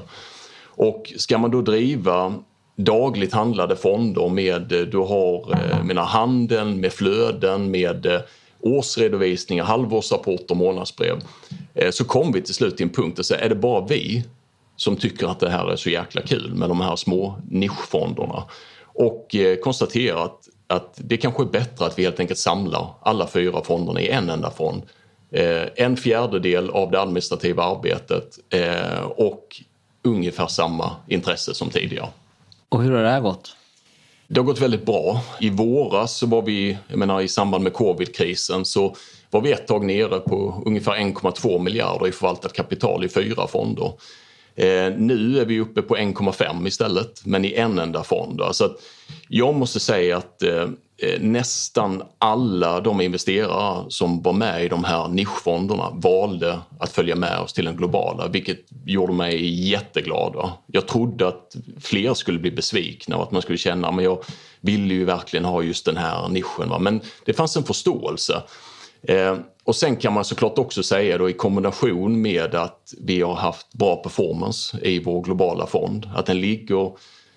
Och 0.65 1.13
ska 1.17 1.37
man 1.37 1.51
då 1.51 1.61
driva 1.61 2.35
dagligt 2.79 3.33
handlade 3.33 3.75
fonder 3.75 4.29
med, 4.29 4.71
eh, 4.71 4.81
du 4.81 4.97
har 4.97 5.53
eh, 5.53 5.83
menar, 5.83 6.03
handeln 6.03 6.79
med 6.79 6.93
flöden, 6.93 7.71
med 7.71 8.05
eh, 8.05 8.21
årsredovisningar, 8.59 9.63
halvårsrapporter, 9.63 10.55
månadsbrev. 10.55 11.19
Så 11.91 12.05
kom 12.05 12.31
vi 12.31 12.41
till 12.41 12.53
slut 12.53 12.77
till 12.77 12.85
en 12.85 12.93
punkt 12.93 13.19
och 13.19 13.25
så 13.25 13.35
är 13.35 13.49
det 13.49 13.55
bara 13.55 13.85
vi 13.85 14.23
som 14.75 14.95
tycker 14.95 15.27
att 15.27 15.39
det 15.39 15.49
här 15.49 15.71
är 15.71 15.75
så 15.75 15.89
jäkla 15.89 16.21
kul 16.21 16.53
med 16.55 16.69
de 16.69 16.81
här 16.81 16.95
små 16.95 17.41
nischfonderna? 17.49 18.43
Och 18.83 19.35
konstaterar 19.63 20.25
att, 20.25 20.39
att 20.67 20.93
det 20.95 21.17
kanske 21.17 21.43
är 21.43 21.47
bättre 21.47 21.85
att 21.85 21.99
vi 21.99 22.03
helt 22.03 22.19
enkelt 22.19 22.39
samlar 22.39 22.87
alla 23.01 23.27
fyra 23.27 23.63
fonderna 23.63 24.01
i 24.01 24.09
en 24.09 24.29
enda 24.29 24.51
fond. 24.51 24.81
En 25.75 25.97
fjärdedel 25.97 26.69
av 26.69 26.91
det 26.91 27.01
administrativa 27.01 27.63
arbetet 27.63 28.39
och 29.15 29.61
ungefär 30.03 30.47
samma 30.47 30.91
intresse 31.07 31.53
som 31.53 31.69
tidigare. 31.69 32.09
Och 32.69 32.83
hur 32.83 32.91
har 32.91 33.03
det 33.03 33.09
här 33.09 33.21
gått? 33.21 33.55
Det 34.27 34.39
har 34.39 34.45
gått 34.45 34.61
väldigt 34.61 34.85
bra. 34.85 35.21
I 35.39 35.49
våras 35.49 36.17
så 36.17 36.27
var 36.27 36.41
vi, 36.41 36.77
jag 36.87 36.97
menar 36.99 37.21
i 37.21 37.27
samband 37.27 37.63
med 37.63 37.73
covidkrisen 37.73 38.65
så 38.65 38.95
var 39.29 39.41
vi 39.41 39.51
ett 39.51 39.67
tag 39.67 39.85
nere 39.85 40.19
på 40.19 40.63
ungefär 40.65 40.91
1,2 40.91 41.59
miljarder 41.59 42.07
i 42.07 42.11
förvaltat 42.11 42.53
kapital 42.53 43.05
i 43.05 43.09
fyra 43.09 43.47
fonder. 43.47 43.93
Eh, 44.59 44.93
nu 44.97 45.39
är 45.39 45.45
vi 45.45 45.59
uppe 45.59 45.81
på 45.81 45.97
1,5 45.97 46.67
istället, 46.67 47.25
men 47.25 47.45
i 47.45 47.53
en 47.53 47.79
enda 47.79 48.03
fond. 48.03 48.41
Så 48.51 48.69
jag 49.27 49.55
måste 49.55 49.79
säga 49.79 50.17
att 50.17 50.43
eh, 50.43 50.63
eh, 50.97 51.21
nästan 51.21 52.03
alla 52.17 52.81
de 52.81 53.01
investerare 53.01 53.85
som 53.89 54.21
var 54.21 54.33
med 54.33 54.65
i 54.65 54.67
de 54.67 54.83
här 54.83 55.07
nischfonderna 55.07 55.89
valde 55.93 56.59
att 56.79 56.91
följa 56.91 57.15
med 57.15 57.39
oss 57.39 57.53
till 57.53 57.65
den 57.65 57.75
globala, 57.75 58.27
vilket 58.27 58.59
gjorde 58.85 59.13
mig 59.13 59.69
jätteglad. 59.69 60.51
Jag 60.67 60.87
trodde 60.87 61.27
att 61.27 61.55
fler 61.81 62.13
skulle 62.13 62.39
bli 62.39 62.51
besvikna 62.51 63.17
och 63.17 63.23
att 63.23 63.31
man 63.31 63.41
skulle 63.41 63.57
känna 63.57 63.87
att 63.87 64.03
jag 64.03 64.23
ville 64.61 64.93
ju 64.93 65.05
verkligen 65.05 65.45
ha 65.45 65.63
just 65.63 65.85
den 65.85 65.97
här 65.97 66.29
nischen. 66.29 66.69
Va? 66.69 66.79
Men 66.79 67.01
det 67.25 67.33
fanns 67.33 67.57
en 67.57 67.63
förståelse. 67.63 68.43
Eh, 69.03 69.37
och 69.69 69.75
sen 69.75 69.95
kan 69.95 70.13
man 70.13 70.25
såklart 70.25 70.57
också 70.57 70.83
säga 70.83 71.17
då 71.17 71.29
i 71.29 71.33
kombination 71.33 72.21
med 72.21 72.55
att 72.55 72.93
vi 73.01 73.21
har 73.21 73.35
haft 73.35 73.73
bra 73.73 73.95
performance 73.95 74.77
i 74.81 74.99
vår 74.99 75.23
globala 75.23 75.67
fond, 75.67 76.09
att 76.15 76.25
den 76.25 76.41
ligger 76.41 76.91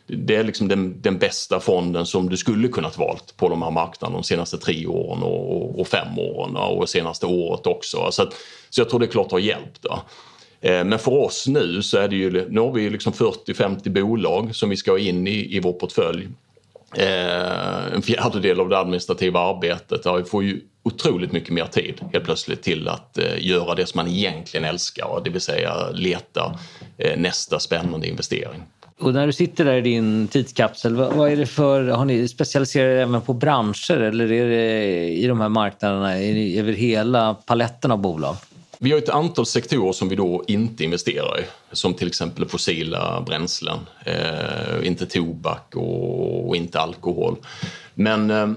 det 0.06 0.36
är 0.36 0.44
liksom 0.44 0.68
den, 0.68 1.00
den, 1.00 1.18
bästa 1.18 1.60
fonden 1.60 2.06
som 2.06 2.28
du 2.28 2.36
skulle 2.36 2.68
kunnat 2.68 2.98
valt 2.98 3.36
på 3.36 3.48
de 3.48 3.62
här 3.62 3.70
marknaderna 3.70 4.18
de 4.18 4.24
senaste 4.24 4.58
tre 4.58 4.86
åren 4.86 5.22
och, 5.22 5.80
och 5.80 5.88
fem 5.88 6.18
åren 6.18 6.56
och 6.56 6.88
senaste 6.88 7.26
året 7.26 7.66
också. 7.66 8.08
Så, 8.10 8.22
att, 8.22 8.34
så 8.70 8.80
jag 8.80 8.88
tror 8.88 9.00
det 9.00 9.06
klart 9.06 9.32
har 9.32 9.38
hjälpt. 9.38 9.82
Då. 9.82 10.02
Eh, 10.60 10.84
men 10.84 10.98
för 10.98 11.12
oss 11.12 11.46
nu 11.46 11.82
så 11.82 11.98
är 11.98 12.08
det 12.08 12.16
ju, 12.16 12.48
nu 12.50 12.60
har 12.60 12.72
vi 12.72 12.90
liksom 12.90 13.12
40-50 13.12 13.88
bolag 13.88 14.54
som 14.54 14.70
vi 14.70 14.76
ska 14.76 14.90
ha 14.90 14.98
in 14.98 15.26
i, 15.26 15.56
i 15.56 15.60
vår 15.60 15.72
portfölj. 15.72 16.28
Eh, 16.96 17.94
en 17.94 18.02
fjärdedel 18.02 18.60
av 18.60 18.68
det 18.68 18.78
administrativa 18.78 19.40
arbetet. 19.40 20.04
Jag 20.04 20.28
får 20.28 20.44
ju 20.44 20.60
otroligt 20.82 21.32
mycket 21.32 21.50
mer 21.50 21.66
tid 21.66 22.00
helt 22.12 22.24
plötsligt 22.24 22.62
till 22.62 22.88
att 22.88 23.18
eh, 23.18 23.46
göra 23.46 23.74
det 23.74 23.86
som 23.86 23.98
man 23.98 24.08
egentligen 24.08 24.64
älskar, 24.64 25.20
det 25.24 25.30
vill 25.30 25.40
säga 25.40 25.90
leta 25.92 26.58
eh, 26.98 27.20
nästa 27.20 27.58
spännande 27.58 28.08
investering. 28.08 28.62
Och 29.00 29.14
när 29.14 29.26
du 29.26 29.32
sitter 29.32 29.64
där 29.64 29.74
i 29.74 29.80
din 29.80 30.28
tidskapsel, 30.28 30.96
vad, 30.96 31.12
vad 31.12 31.32
är 31.32 31.36
det 31.36 31.46
för, 31.46 31.84
har 31.84 32.04
ni 32.04 32.28
specialiserat 32.28 32.84
er 32.84 33.02
även 33.02 33.20
på 33.20 33.32
branscher 33.32 34.00
eller 34.00 34.32
är 34.32 34.48
det 34.48 35.08
i 35.08 35.26
de 35.26 35.40
här 35.40 35.48
marknaderna 35.48 36.18
är 36.18 36.58
över 36.58 36.72
hela 36.72 37.34
paletten 37.34 37.90
av 37.90 37.98
bolag? 37.98 38.36
Vi 38.84 38.92
har 38.92 38.98
ett 38.98 39.08
antal 39.08 39.46
sektorer 39.46 39.92
som 39.92 40.08
vi 40.08 40.16
då 40.16 40.44
inte 40.46 40.84
investerar 40.84 41.40
i, 41.40 41.44
som 41.72 41.94
till 41.94 42.08
exempel 42.08 42.48
fossila 42.48 43.22
bränslen, 43.26 43.78
eh, 44.06 44.86
inte 44.86 45.06
tobak 45.06 45.76
och, 45.76 46.48
och, 46.48 46.56
inte 46.56 46.80
alkohol. 46.80 47.36
Men 47.94 48.30
eh, 48.30 48.50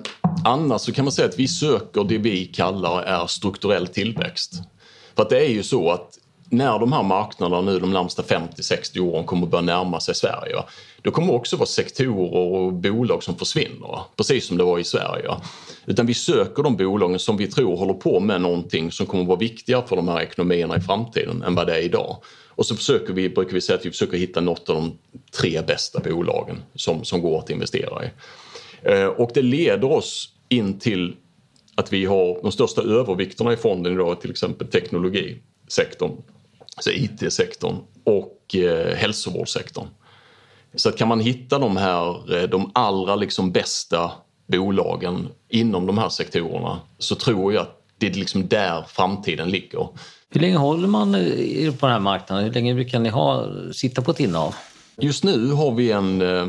annars 0.43 0.81
så 0.81 0.93
kan 0.93 1.05
man 1.05 1.11
säga 1.11 1.27
att 1.27 1.39
vi 1.39 1.47
söker 1.47 2.03
det 2.03 2.17
vi 2.17 2.45
kallar 2.45 3.01
är 3.01 3.27
strukturell 3.27 3.87
tillväxt. 3.87 4.53
För 5.15 5.23
att 5.23 5.29
det 5.29 5.45
är 5.45 5.49
ju 5.49 5.63
så 5.63 5.91
att 5.91 6.17
när 6.49 6.79
de 6.79 6.93
här 6.93 7.03
marknaderna 7.03 7.61
nu 7.61 7.79
de 7.79 7.91
närmsta 7.91 8.21
50-60 8.21 8.99
åren 8.99 9.25
kommer 9.25 9.43
att 9.43 9.51
börja 9.51 9.61
närma 9.61 9.99
sig 9.99 10.15
Sverige, 10.15 10.55
då 11.01 11.11
kommer 11.11 11.27
det 11.27 11.33
också 11.33 11.57
vara 11.57 11.65
sektorer 11.65 12.33
och 12.35 12.73
bolag 12.73 13.23
som 13.23 13.35
försvinner, 13.35 13.99
precis 14.17 14.45
som 14.45 14.57
det 14.57 14.63
var 14.63 14.79
i 14.79 14.83
Sverige. 14.83 15.29
Utan 15.85 16.05
vi 16.05 16.13
söker 16.13 16.63
de 16.63 16.75
bolagen 16.75 17.19
som 17.19 17.37
vi 17.37 17.47
tror 17.47 17.77
håller 17.77 17.93
på 17.93 18.19
med 18.19 18.41
någonting 18.41 18.91
som 18.91 19.05
kommer 19.05 19.23
att 19.23 19.27
vara 19.27 19.39
viktigare 19.39 19.83
för 19.87 19.95
de 19.95 20.07
här 20.07 20.21
ekonomierna 20.21 20.77
i 20.77 20.81
framtiden 20.81 21.43
än 21.43 21.55
vad 21.55 21.67
det 21.67 21.75
är 21.75 21.81
idag. 21.81 22.17
Och 22.47 22.65
så 22.65 22.75
försöker 22.75 23.13
vi, 23.13 23.29
brukar 23.29 23.53
vi 23.53 23.61
säga 23.61 23.77
att 23.79 23.85
vi 23.85 23.91
försöker 23.91 24.17
hitta 24.17 24.41
något 24.41 24.69
av 24.69 24.75
de 24.75 24.97
tre 25.39 25.61
bästa 25.61 25.99
bolagen 25.99 26.63
som, 26.75 27.03
som 27.03 27.21
går 27.21 27.39
att 27.39 27.49
investera 27.49 28.05
i. 28.05 28.09
Eh, 28.81 29.05
och 29.05 29.31
det 29.33 29.41
leder 29.41 29.91
oss 29.91 30.29
in 30.49 30.79
till 30.79 31.15
att 31.75 31.93
vi 31.93 32.05
har 32.05 32.41
de 32.41 32.51
största 32.51 32.81
övervikterna 32.81 33.53
i 33.53 33.57
fonden 33.57 33.93
idag, 33.93 34.21
till 34.21 34.31
exempel 34.31 34.67
teknologisektorn, 34.67 36.11
så 36.79 36.91
IT-sektorn 36.91 37.75
och 38.03 38.55
eh, 38.55 38.95
hälsovårdssektorn. 38.95 39.87
Så 40.75 40.89
att 40.89 40.97
kan 40.97 41.07
man 41.07 41.19
hitta 41.19 41.59
de 41.59 41.77
här, 41.77 42.35
eh, 42.37 42.49
de 42.49 42.71
allra 42.73 43.15
liksom 43.15 43.51
bästa 43.51 44.11
bolagen 44.47 45.27
inom 45.49 45.85
de 45.85 45.97
här 45.97 46.09
sektorerna 46.09 46.79
så 46.97 47.15
tror 47.15 47.53
jag 47.53 47.61
att 47.61 47.81
det 47.97 48.07
är 48.07 48.13
liksom 48.13 48.47
där 48.47 48.85
framtiden 48.87 49.49
ligger. 49.49 49.87
Hur 50.29 50.41
länge 50.41 50.57
håller 50.57 50.87
man 50.87 51.15
eh, 51.15 51.73
på 51.73 51.85
den 51.85 51.93
här 51.93 51.99
marknaden? 51.99 52.45
Hur 52.45 52.53
länge 52.53 52.73
brukar 52.73 52.99
ni 52.99 53.09
ha, 53.09 53.47
sitta 53.73 54.01
på 54.01 54.11
ett 54.11 54.19
innehav? 54.19 54.55
Just 54.97 55.23
nu 55.23 55.51
har 55.51 55.71
vi 55.71 55.91
en, 55.91 56.21
eh, 56.21 56.47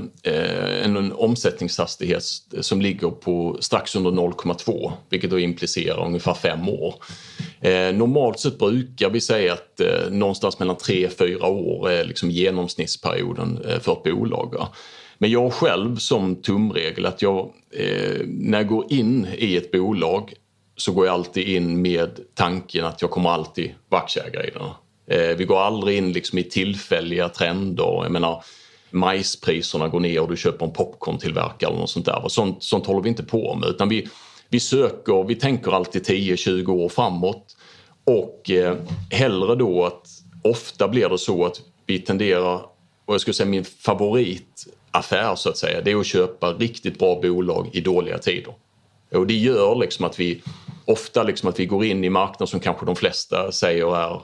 en, 0.84 0.96
en 0.96 1.12
omsättningshastighet 1.12 2.22
som 2.60 2.80
ligger 2.80 3.10
på 3.10 3.56
strax 3.60 3.96
under 3.96 4.10
0,2 4.10 4.92
vilket 5.08 5.30
då 5.30 5.38
implicerar 5.38 6.06
ungefär 6.06 6.34
fem 6.34 6.68
år. 6.68 6.94
Eh, 7.60 7.94
normalt 7.94 8.40
sett 8.40 8.58
brukar 8.58 9.10
vi 9.10 9.20
säga 9.20 9.52
att 9.52 9.80
eh, 9.80 10.10
någonstans 10.10 10.58
mellan 10.58 10.76
3-4 10.76 11.44
år 11.44 11.90
är 11.90 12.04
liksom 12.04 12.30
genomsnittsperioden 12.30 13.60
för 13.80 13.92
ett 13.92 14.02
bolag. 14.02 14.66
Men 15.18 15.30
jag 15.30 15.52
själv 15.52 15.96
som 15.96 16.36
tumregel 16.36 17.06
att 17.06 17.22
jag 17.22 17.52
när 18.26 18.58
jag 18.58 18.68
går 18.68 18.92
in 18.92 19.26
i 19.38 19.56
ett 19.56 19.72
bolag 19.72 20.34
så 20.76 20.92
går 20.92 21.06
jag 21.06 21.12
alltid 21.12 21.48
in 21.48 21.82
med 21.82 22.20
tanken 22.34 22.84
att 22.84 23.02
jag 23.02 23.10
kommer 23.10 23.30
alltid 23.30 23.74
vara 23.88 24.02
aktieägare 24.02 24.46
i 24.46 24.50
den. 24.50 24.68
Eh, 25.06 25.36
vi 25.36 25.44
går 25.44 25.60
aldrig 25.60 25.98
in 25.98 26.12
liksom 26.12 26.38
i 26.38 26.42
tillfälliga 26.42 27.28
trender. 27.28 28.00
Jag 28.02 28.10
menar, 28.10 28.44
majspriserna 28.90 29.88
går 29.88 30.00
ner 30.00 30.20
och 30.20 30.30
du 30.30 30.36
köper 30.36 30.66
en 30.66 30.72
popcorntillverkare 30.72 31.70
eller 31.70 31.80
något 31.80 31.90
sånt 31.90 32.06
där. 32.06 32.28
Sånt, 32.28 32.62
sånt 32.62 32.86
håller 32.86 33.02
vi 33.02 33.08
inte 33.08 33.22
på 33.22 33.54
med 33.54 33.68
utan 33.68 33.88
vi, 33.88 34.08
vi 34.48 34.60
söker, 34.60 35.24
vi 35.24 35.34
tänker 35.34 35.72
alltid 35.72 36.06
10-20 36.06 36.68
år 36.68 36.88
framåt 36.88 37.56
och 38.04 38.50
eh, 38.50 38.76
hellre 39.10 39.54
då 39.54 39.84
att 39.84 40.08
ofta 40.42 40.88
blir 40.88 41.08
det 41.08 41.18
så 41.18 41.44
att 41.44 41.60
vi 41.86 41.98
tenderar, 41.98 42.60
och 43.04 43.14
jag 43.14 43.20
skulle 43.20 43.34
säga 43.34 43.48
min 43.48 43.64
favoritaffär 43.64 45.34
så 45.34 45.48
att 45.48 45.56
säga, 45.56 45.80
det 45.80 45.90
är 45.90 45.96
att 45.96 46.06
köpa 46.06 46.52
riktigt 46.52 46.98
bra 46.98 47.20
bolag 47.22 47.70
i 47.72 47.80
dåliga 47.80 48.18
tider. 48.18 48.54
Och 49.12 49.26
det 49.26 49.34
gör 49.34 49.74
liksom 49.74 50.04
att 50.04 50.20
vi 50.20 50.42
ofta 50.84 51.22
liksom 51.22 51.48
att 51.48 51.60
vi 51.60 51.66
går 51.66 51.84
in 51.84 52.04
i 52.04 52.10
marknader 52.10 52.46
som 52.46 52.60
kanske 52.60 52.86
de 52.86 52.96
flesta 52.96 53.52
säger 53.52 53.96
är 53.96 54.20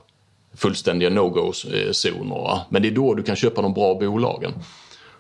fullständiga 0.55 1.11
no-go-zoner. 1.11 2.53
Eh, 2.53 2.61
Men 2.69 2.83
det 2.83 2.89
är 2.89 2.93
då 2.93 3.15
du 3.15 3.23
kan 3.23 3.37
köpa 3.37 3.63
de 3.63 3.75
bra 3.75 3.95
bolagen. 3.95 4.53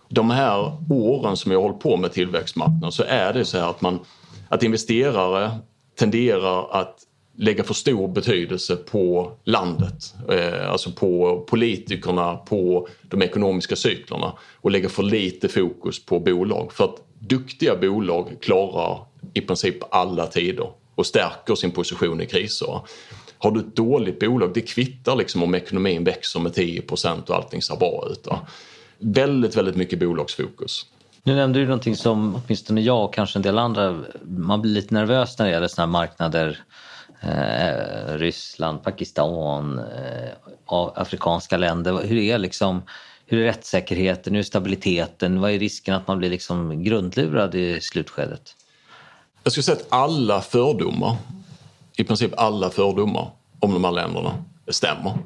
De 0.08 0.30
här 0.30 0.76
åren 0.90 1.36
som 1.36 1.52
jag 1.52 1.58
har 1.58 1.68
hållit 1.68 1.82
på 1.82 1.96
med 1.96 2.12
tillväxtmarknaden 2.12 2.92
så 2.92 3.02
är 3.02 3.32
det 3.32 3.44
så 3.44 3.58
här 3.58 3.70
att, 3.70 3.80
man, 3.80 3.98
att 4.48 4.62
investerare 4.62 5.50
tenderar 5.98 6.80
att 6.80 6.98
lägga 7.36 7.64
för 7.64 7.74
stor 7.74 8.08
betydelse 8.08 8.76
på 8.76 9.32
landet, 9.44 10.14
eh, 10.28 10.70
alltså 10.70 10.90
på 10.90 11.40
politikerna, 11.48 12.36
på 12.36 12.88
de 13.02 13.22
ekonomiska 13.22 13.76
cyklerna 13.76 14.32
och 14.54 14.70
lägga 14.70 14.88
för 14.88 15.02
lite 15.02 15.48
fokus 15.48 16.06
på 16.06 16.20
bolag. 16.20 16.72
För 16.72 16.84
att 16.84 16.96
duktiga 17.18 17.76
bolag 17.76 18.36
klarar 18.40 18.98
i 19.34 19.40
princip 19.40 19.76
alla 19.90 20.26
tider 20.26 20.70
och 20.94 21.06
stärker 21.06 21.54
sin 21.54 21.70
position 21.70 22.20
i 22.20 22.26
kriser. 22.26 22.80
Har 23.42 23.50
du 23.50 23.60
ett 23.60 23.76
dåligt 23.76 24.20
bolag, 24.20 24.50
det 24.54 24.60
kvittar 24.60 25.16
liksom 25.16 25.42
om 25.42 25.54
ekonomin 25.54 26.04
växer 26.04 26.40
med 26.40 26.52
10% 26.52 27.28
och 27.28 27.36
allting 27.36 27.62
ser 27.62 27.76
bra 27.76 28.08
ut. 28.10 28.26
Va? 28.26 28.40
Väldigt, 28.98 29.56
väldigt 29.56 29.76
mycket 29.76 29.98
bolagsfokus. 29.98 30.86
Nu 31.22 31.34
nämnde 31.34 31.58
du 31.58 31.64
någonting 31.64 31.96
som 31.96 32.34
åtminstone 32.34 32.80
jag 32.80 33.04
och 33.04 33.14
kanske 33.14 33.38
en 33.38 33.42
del 33.42 33.58
andra, 33.58 34.00
man 34.24 34.62
blir 34.62 34.72
lite 34.72 34.94
nervös 34.94 35.38
när 35.38 35.46
det 35.46 35.52
gäller 35.52 35.68
sådana 35.68 35.98
här 35.98 36.06
marknader. 36.06 36.58
Eh, 37.20 38.18
Ryssland, 38.18 38.82
Pakistan, 38.82 39.78
eh, 39.78 40.30
afrikanska 40.94 41.56
länder. 41.56 42.02
Hur 42.04 42.16
är, 42.18 42.38
liksom, 42.38 42.82
hur 43.26 43.40
är 43.40 43.44
rättssäkerheten, 43.44 44.32
hur 44.32 44.40
är 44.40 44.44
stabiliteten? 44.44 45.40
Vad 45.40 45.50
är 45.50 45.58
risken 45.58 45.94
att 45.94 46.08
man 46.08 46.18
blir 46.18 46.30
liksom 46.30 46.84
grundlurad 46.84 47.54
i 47.54 47.80
slutskedet? 47.80 48.54
Jag 49.42 49.52
skulle 49.52 49.64
säga 49.64 49.76
att 49.76 49.86
alla 49.88 50.40
fördomar 50.40 51.16
i 51.96 52.04
princip 52.04 52.32
alla 52.36 52.70
fördomar 52.70 53.30
om 53.60 53.72
de 53.72 53.84
här 53.84 53.92
länderna 53.92 54.44
stämmer. 54.68 55.18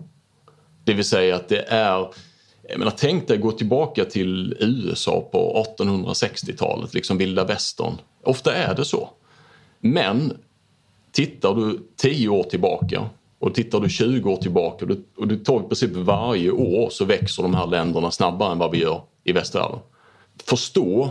Det 0.85 0.95
vill 0.95 1.05
säga 1.05 1.37
att 1.37 1.49
det 1.49 1.63
är 1.69 2.09
jag 2.69 2.79
menar, 2.79 2.93
tänk 2.97 3.29
dig 3.29 3.39
gå 3.39 3.53
tillbaka 3.53 4.05
till 4.05 4.57
USA 4.61 5.29
på 5.33 5.65
1860-talet, 5.79 6.95
liksom 6.95 7.19
vilda 7.19 7.45
västern. 7.45 7.93
Ofta 8.23 8.55
är 8.55 8.75
det 8.75 8.85
så. 8.85 9.11
Men 9.81 10.39
tittar 11.13 11.55
du 11.55 11.79
10 11.97 12.29
år 12.29 12.43
tillbaka 12.43 13.11
och 13.39 13.55
tittar 13.55 13.81
du 13.81 13.89
20 13.89 14.31
år 14.31 14.37
tillbaka 14.37 14.85
och 14.85 14.89
du, 14.89 15.05
och 15.17 15.29
du 15.29 15.37
tar 15.37 15.61
i 15.61 15.69
princip 15.69 15.91
varje 15.97 16.51
år 16.51 16.91
så 16.91 17.05
växer 17.05 17.43
de 17.43 17.55
här 17.55 17.67
länderna 17.67 18.11
snabbare 18.11 18.53
än 18.53 18.59
vad 18.59 18.71
vi 18.71 18.79
gör 18.79 19.03
i 19.25 19.33
västvärlden. 19.33 19.79
Förstå 20.45 21.11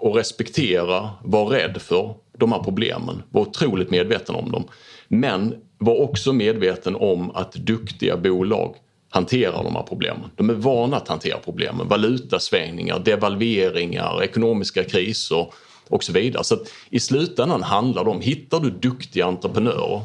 och 0.00 0.16
respektera, 0.16 1.10
var 1.24 1.46
rädd 1.46 1.82
för 1.82 2.14
de 2.38 2.52
här 2.52 2.62
problemen, 2.62 3.22
var 3.30 3.42
otroligt 3.42 3.90
medveten 3.90 4.34
om 4.34 4.52
dem. 4.52 4.64
Men 5.08 5.54
var 5.78 6.00
också 6.00 6.32
medveten 6.32 6.96
om 6.96 7.30
att 7.30 7.52
duktiga 7.52 8.16
bolag 8.16 8.76
hanterar 9.10 9.64
de 9.64 9.76
här 9.76 9.82
problemen. 9.82 10.30
De 10.36 10.50
är 10.50 10.54
vana 10.54 10.96
att 10.96 11.08
hantera 11.08 11.38
problemen. 11.38 11.88
Valutasvängningar, 11.88 12.98
devalveringar, 12.98 14.22
ekonomiska 14.22 14.84
kriser 14.84 15.46
och 15.88 16.04
så 16.04 16.12
vidare. 16.12 16.44
Så 16.44 16.58
i 16.90 17.00
slutändan 17.00 17.62
handlar 17.62 18.04
det 18.04 18.10
om, 18.10 18.20
hittar 18.20 18.60
du 18.60 18.70
duktiga 18.70 19.26
entreprenörer 19.26 20.00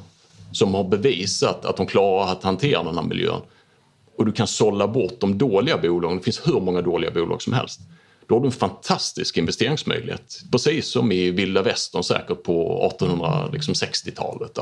som 0.51 0.73
har 0.73 0.83
bevisat 0.83 1.65
att 1.65 1.77
de 1.77 1.85
klarar 1.85 2.31
att 2.31 2.43
hantera 2.43 2.83
den 2.83 2.95
här 2.95 3.03
miljön 3.03 3.41
och 4.17 4.25
du 4.25 4.31
kan 4.31 4.47
sålla 4.47 4.87
bort 4.87 5.19
de 5.19 5.37
dåliga 5.37 5.77
bolagen, 5.77 6.17
det 6.17 6.23
finns 6.23 6.47
hur 6.47 6.59
många 6.59 6.81
dåliga 6.81 7.11
bolag 7.11 7.41
som 7.41 7.53
helst. 7.53 7.79
Då 8.27 8.35
har 8.35 8.39
du 8.39 8.45
en 8.45 8.51
fantastisk 8.51 9.37
investeringsmöjlighet. 9.37 10.41
Precis 10.51 10.87
som 10.87 11.11
i 11.11 11.31
vilda 11.31 11.61
västern 11.61 12.03
säkert 12.03 12.43
på 12.43 12.89
1860-talet. 12.99 14.57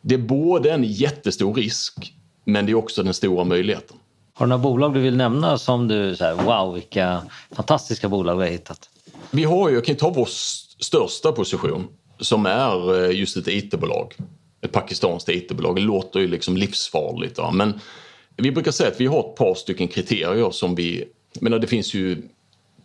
Det 0.00 0.14
är 0.14 0.18
både 0.18 0.72
en 0.72 0.84
jättestor 0.84 1.54
risk 1.54 2.14
men 2.44 2.66
det 2.66 2.72
är 2.72 2.74
också 2.74 3.02
den 3.02 3.14
stora 3.14 3.44
möjligheten. 3.44 3.96
Har 4.34 4.46
du 4.46 4.50
några 4.50 4.62
bolag 4.62 4.94
du 4.94 5.00
vill 5.00 5.16
nämna 5.16 5.58
som 5.58 5.88
du 5.88 6.16
säger 6.16 6.34
wow 6.34 6.74
vilka 6.74 7.22
fantastiska 7.50 8.08
bolag 8.08 8.36
vi 8.36 8.42
har 8.42 8.50
hittat? 8.50 8.88
Vi 9.30 9.44
har 9.44 9.68
ju, 9.68 9.74
jag 9.74 9.84
kan 9.84 9.96
ta 9.96 10.10
vår 10.10 10.28
största 10.80 11.32
position 11.32 11.88
som 12.20 12.46
är 12.46 13.04
eh, 13.04 13.18
just 13.18 13.36
ett 13.36 13.48
IT-bolag. 13.48 14.14
Ett 14.62 14.72
pakistanskt 14.72 15.28
IT-bolag. 15.28 15.76
Det 15.76 15.82
låter 15.82 16.20
ju 16.20 16.28
liksom 16.28 16.56
livsfarligt. 16.56 17.38
Ja. 17.38 17.50
Men 17.50 17.80
vi 18.36 18.52
brukar 18.52 18.70
säga 18.70 18.88
att 18.88 19.00
vi 19.00 19.06
har 19.06 19.20
ett 19.20 19.36
par 19.36 19.54
stycken 19.54 19.88
kriterier 19.88 20.50
som 20.50 20.74
vi... 20.74 21.04
Jag 21.32 21.42
menar, 21.42 21.58
det 21.58 21.66
finns 21.66 21.94
ju 21.94 22.22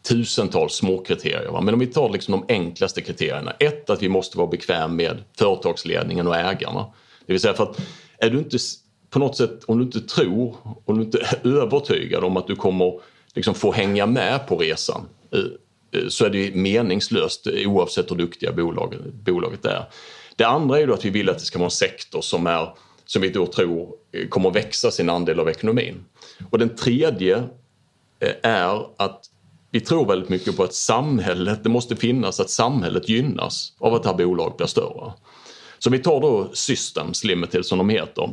tusentals 0.07 0.73
små 0.73 1.03
kriterier. 1.03 1.51
Va? 1.51 1.61
Men 1.61 1.73
om 1.73 1.79
vi 1.79 1.87
tar 1.87 2.09
liksom 2.09 2.31
de 2.31 2.53
enklaste 2.53 3.01
kriterierna. 3.01 3.51
Ett, 3.51 3.89
att 3.89 4.03
vi 4.03 4.09
måste 4.09 4.37
vara 4.37 4.47
bekväm 4.47 4.95
med 4.95 5.23
företagsledningen 5.37 6.27
och 6.27 6.35
ägarna. 6.35 6.85
Det 7.25 7.33
vill 7.33 7.41
säga 7.41 7.53
för 7.53 7.63
att 7.63 7.81
är 8.17 8.29
du 8.29 8.37
inte 8.37 8.57
på 9.09 9.19
något 9.19 9.37
sätt, 9.37 9.63
om 9.63 9.77
du 9.77 9.83
inte 9.83 10.01
tror, 10.01 10.55
om 10.85 10.97
du 10.97 11.03
inte 11.03 11.17
är 11.19 11.47
övertygad 11.47 12.23
om 12.23 12.37
att 12.37 12.47
du 12.47 12.55
kommer 12.55 12.99
liksom 13.33 13.55
få 13.55 13.71
hänga 13.71 14.05
med 14.05 14.47
på 14.47 14.57
resan 14.57 15.01
eh, 15.31 16.01
eh, 16.01 16.07
så 16.07 16.25
är 16.25 16.29
det 16.29 16.55
meningslöst 16.55 17.47
eh, 17.47 17.71
oavsett 17.71 18.11
hur 18.11 18.15
duktiga 18.15 18.51
bolag, 18.51 18.95
bolaget 19.13 19.65
är. 19.65 19.85
Det 20.35 20.43
andra 20.43 20.79
är 20.79 20.87
då 20.87 20.93
att 20.93 21.05
vi 21.05 21.09
vill 21.09 21.29
att 21.29 21.39
det 21.39 21.45
ska 21.45 21.59
vara 21.59 21.67
en 21.67 21.71
sektor 21.71 22.21
som, 22.21 22.47
är, 22.47 22.69
som 23.05 23.21
vi 23.21 23.29
då 23.29 23.45
tror 23.45 23.95
kommer 24.29 24.51
växa 24.51 24.91
sin 24.91 25.09
andel 25.09 25.39
av 25.39 25.49
ekonomin. 25.49 26.05
Och 26.49 26.59
den 26.59 26.75
tredje 26.75 27.43
är 28.41 28.87
att 28.97 29.29
vi 29.75 29.81
tror 29.81 30.05
väldigt 30.05 30.29
mycket 30.29 30.57
på 30.57 30.63
att 30.63 30.73
samhället, 30.73 31.63
det 31.63 31.69
måste 31.69 31.95
finnas 31.95 32.39
att 32.39 32.49
samhället 32.49 33.09
gynnas 33.09 33.73
av 33.79 33.93
att 33.93 34.03
det 34.03 34.09
här 34.09 34.15
bolaget 34.15 34.57
blir 34.57 34.67
större. 34.67 35.13
Så 35.79 35.89
vi 35.89 35.99
tar 35.99 36.21
då 36.21 36.49
Systems 36.53 37.23
Limited 37.23 37.65
som 37.65 37.77
de 37.77 37.89
heter. 37.89 38.29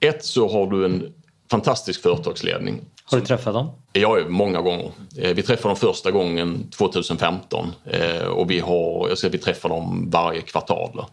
Ett 0.00 0.24
så 0.24 0.48
har 0.48 0.70
du 0.70 0.84
en 0.84 1.12
fantastisk 1.50 2.02
företagsledning. 2.02 2.80
Har 3.04 3.18
du 3.18 3.24
träffat 3.24 3.54
dem? 3.54 3.70
Ja, 3.92 4.18
många 4.28 4.60
gånger. 4.60 4.90
Eh, 5.18 5.34
vi 5.34 5.42
träffade 5.42 5.68
dem 5.68 5.76
första 5.76 6.10
gången 6.10 6.70
2015 6.70 7.66
och 8.28 8.50
vi, 8.50 8.60
har, 8.60 9.08
jag 9.08 9.18
ska 9.18 9.28
vi 9.28 9.38
träffar 9.38 9.68
dem 9.68 10.10
varje 10.10 10.40
kvartal. 10.40 11.04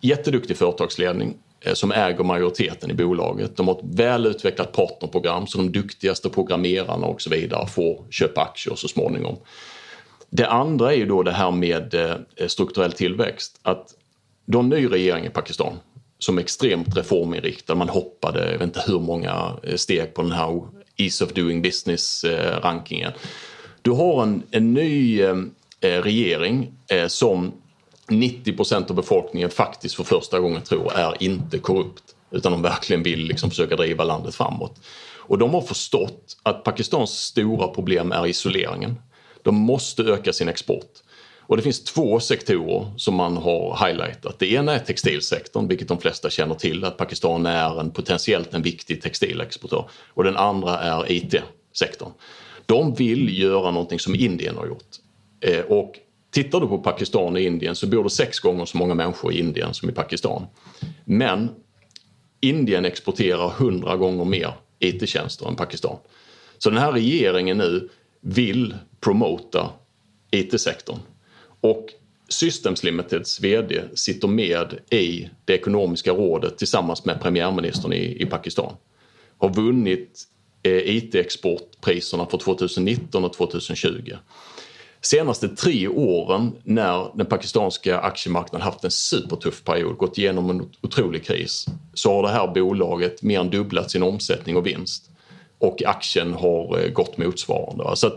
Jätteduktig 0.00 0.56
företagsledning 0.56 1.28
eh, 1.28 1.34
Eh, 1.60 1.74
som 1.74 1.92
äger 1.92 2.24
majoriteten 2.24 2.90
i 2.90 2.94
bolaget. 2.94 3.56
De 3.56 3.68
har 3.68 3.74
ett 3.74 3.84
väl 3.98 4.26
utvecklat 4.26 4.72
partnerprogram 4.72 5.46
så 5.46 5.58
de 5.58 5.72
duktigaste 5.72 6.28
programmerarna 6.28 7.06
och 7.06 7.22
så 7.22 7.30
vidare 7.30 7.66
får 7.66 8.04
köpa 8.10 8.40
aktier 8.40 8.74
så 8.74 8.88
småningom. 8.88 9.36
Det 10.30 10.48
andra 10.48 10.92
är 10.92 10.96
ju 10.96 11.06
då 11.06 11.22
det 11.22 11.32
här 11.32 11.50
med 11.50 11.94
eh, 11.94 12.46
strukturell 12.46 12.92
tillväxt. 12.92 13.60
Att 13.62 13.94
du 14.44 14.56
har 14.56 14.64
en 14.64 14.70
ny 14.70 14.86
regering 14.86 15.24
i 15.24 15.30
Pakistan 15.30 15.72
som 16.18 16.38
är 16.38 16.42
extremt 16.42 16.96
reforminriktad. 16.96 17.74
Man 17.74 17.88
hoppade, 17.88 18.52
jag 18.52 18.58
vet 18.58 18.62
inte 18.62 18.84
hur 18.86 19.00
många 19.00 19.56
eh, 19.62 19.76
steg 19.76 20.14
på 20.14 20.22
den 20.22 20.32
här 20.32 20.62
Ease 20.96 21.24
of 21.24 21.32
Doing 21.32 21.62
Business-rankingen. 21.62 23.12
Du 23.82 23.90
har 23.90 24.22
en, 24.22 24.42
en 24.50 24.74
ny 24.74 25.22
regering 25.80 26.72
som 27.08 27.52
90% 28.08 28.90
av 28.90 28.96
befolkningen 28.96 29.50
faktiskt 29.50 29.94
för 29.94 30.04
första 30.04 30.40
gången 30.40 30.62
tror 30.62 30.92
är 30.92 31.22
inte 31.22 31.58
korrupt. 31.58 32.02
Utan 32.30 32.52
de 32.52 32.62
verkligen 32.62 33.02
vill 33.02 33.24
liksom 33.24 33.50
försöka 33.50 33.76
driva 33.76 34.04
landet 34.04 34.34
framåt. 34.34 34.80
Och 35.28 35.38
de 35.38 35.54
har 35.54 35.60
förstått 35.60 36.36
att 36.42 36.64
Pakistans 36.64 37.10
stora 37.10 37.68
problem 37.68 38.12
är 38.12 38.26
isoleringen. 38.26 38.94
De 39.42 39.54
måste 39.54 40.02
öka 40.02 40.32
sin 40.32 40.48
export. 40.48 40.90
Och 41.40 41.56
det 41.56 41.62
finns 41.62 41.84
två 41.84 42.20
sektorer 42.20 42.92
som 42.96 43.14
man 43.14 43.36
har 43.36 43.86
highlightat. 43.86 44.38
Det 44.38 44.52
ena 44.52 44.74
är 44.74 44.78
textilsektorn, 44.78 45.68
vilket 45.68 45.88
de 45.88 45.98
flesta 46.00 46.30
känner 46.30 46.54
till 46.54 46.84
att 46.84 46.96
Pakistan 46.96 47.46
är 47.46 47.80
en 47.80 47.90
potentiellt 47.90 48.54
en 48.54 48.62
viktig 48.62 49.02
textilexportör. 49.02 49.90
Och 50.08 50.24
den 50.24 50.36
andra 50.36 50.78
är 50.78 51.12
IT-sektorn. 51.12 52.12
De 52.66 52.94
vill 52.94 53.38
göra 53.38 53.70
någonting 53.70 53.98
som 53.98 54.14
Indien 54.14 54.56
har 54.56 54.66
gjort. 54.66 54.88
Eh, 55.40 55.60
och 55.60 55.94
tittar 56.30 56.60
du 56.60 56.66
på 56.66 56.78
Pakistan 56.78 57.32
och 57.32 57.40
Indien 57.40 57.76
så 57.76 57.86
bor 57.86 58.04
det 58.04 58.10
sex 58.10 58.40
gånger 58.40 58.64
så 58.64 58.78
många 58.78 58.94
människor 58.94 59.32
i 59.32 59.38
Indien 59.38 59.74
som 59.74 59.88
i 59.88 59.92
Pakistan. 59.92 60.46
Men 61.04 61.50
Indien 62.40 62.84
exporterar 62.84 63.48
hundra 63.48 63.96
gånger 63.96 64.24
mer 64.24 64.52
IT-tjänster 64.78 65.48
än 65.48 65.56
Pakistan. 65.56 65.96
Så 66.58 66.70
den 66.70 66.78
här 66.78 66.92
regeringen 66.92 67.58
nu 67.58 67.88
vill 68.20 68.74
promota 69.00 69.70
IT-sektorn. 70.30 70.98
Och 71.60 71.88
Systems 72.28 72.82
Limiteds 72.84 73.40
VD 73.40 73.82
sitter 73.94 74.28
med 74.28 74.78
i 74.90 75.28
det 75.44 75.54
ekonomiska 75.54 76.12
rådet 76.12 76.58
tillsammans 76.58 77.04
med 77.04 77.20
premiärministern 77.20 77.92
i, 77.92 78.22
i 78.22 78.26
Pakistan. 78.26 78.74
Har 79.38 79.54
vunnit 79.54 80.24
eh, 80.62 80.72
IT-exportpriserna 80.72 82.26
för 82.26 82.38
2019 82.38 83.24
och 83.24 83.32
2020. 83.32 84.16
Senaste 85.00 85.48
tre 85.48 85.88
åren 85.88 86.52
när 86.64 87.10
den 87.14 87.26
pakistanska 87.26 87.98
aktiemarknaden 87.98 88.64
haft 88.64 88.84
en 88.84 88.90
supertuff 88.90 89.64
period, 89.64 89.96
gått 89.96 90.18
igenom 90.18 90.50
en 90.50 90.70
otrolig 90.80 91.24
kris, 91.24 91.66
så 91.94 92.14
har 92.14 92.22
det 92.22 92.28
här 92.28 92.48
bolaget 92.48 93.22
mer 93.22 93.40
än 93.40 93.50
dubblat 93.50 93.90
sin 93.90 94.02
omsättning 94.02 94.56
och 94.56 94.66
vinst. 94.66 95.10
Och 95.58 95.82
aktien 95.86 96.32
har 96.32 96.78
eh, 96.78 96.90
gått 96.90 97.18
motsvarande. 97.18 97.96
Så 97.96 98.10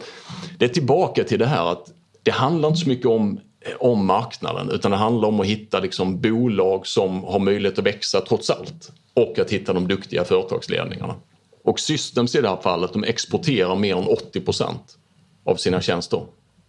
det 0.58 0.66
är 0.66 0.70
tillbaka 0.70 1.24
till 1.24 1.40
det 1.40 1.46
här 1.46 1.72
att 1.72 1.92
det 2.24 2.32
handlar 2.32 2.70
inte 2.70 2.82
så 2.82 2.90
mycket 2.90 3.06
om, 3.06 3.40
eh, 3.62 3.74
om 3.80 4.06
marknaden 4.06 4.70
utan 4.70 4.92
det 4.92 4.98
handlar 4.98 5.28
om 5.28 5.40
att 5.40 5.46
hitta 5.46 5.80
liksom 5.80 6.22
bolag 6.22 6.88
som 6.88 7.24
har 7.24 7.40
möjlighet 7.40 7.80
att 7.80 7.86
växa 7.86 8.22
trots 8.22 8.50
allt. 8.50 8.92
Och 9.14 9.40
att 9.40 9.52
hitta 9.52 9.74
de 9.74 9.88
duktiga 9.88 10.24
företagsledningarna. 10.24 11.16
Och 11.64 11.80
Systems 11.80 12.36
i 12.36 12.42
det 12.42 12.50
här 12.50 12.62
fallet, 12.62 12.94
de 12.94 13.04
exporterar 13.04 13.76
mer 13.76 13.96
än 13.96 14.04
80% 14.04 14.76
av 15.46 15.56
sina 15.56 15.82
tjänster. 15.82 16.26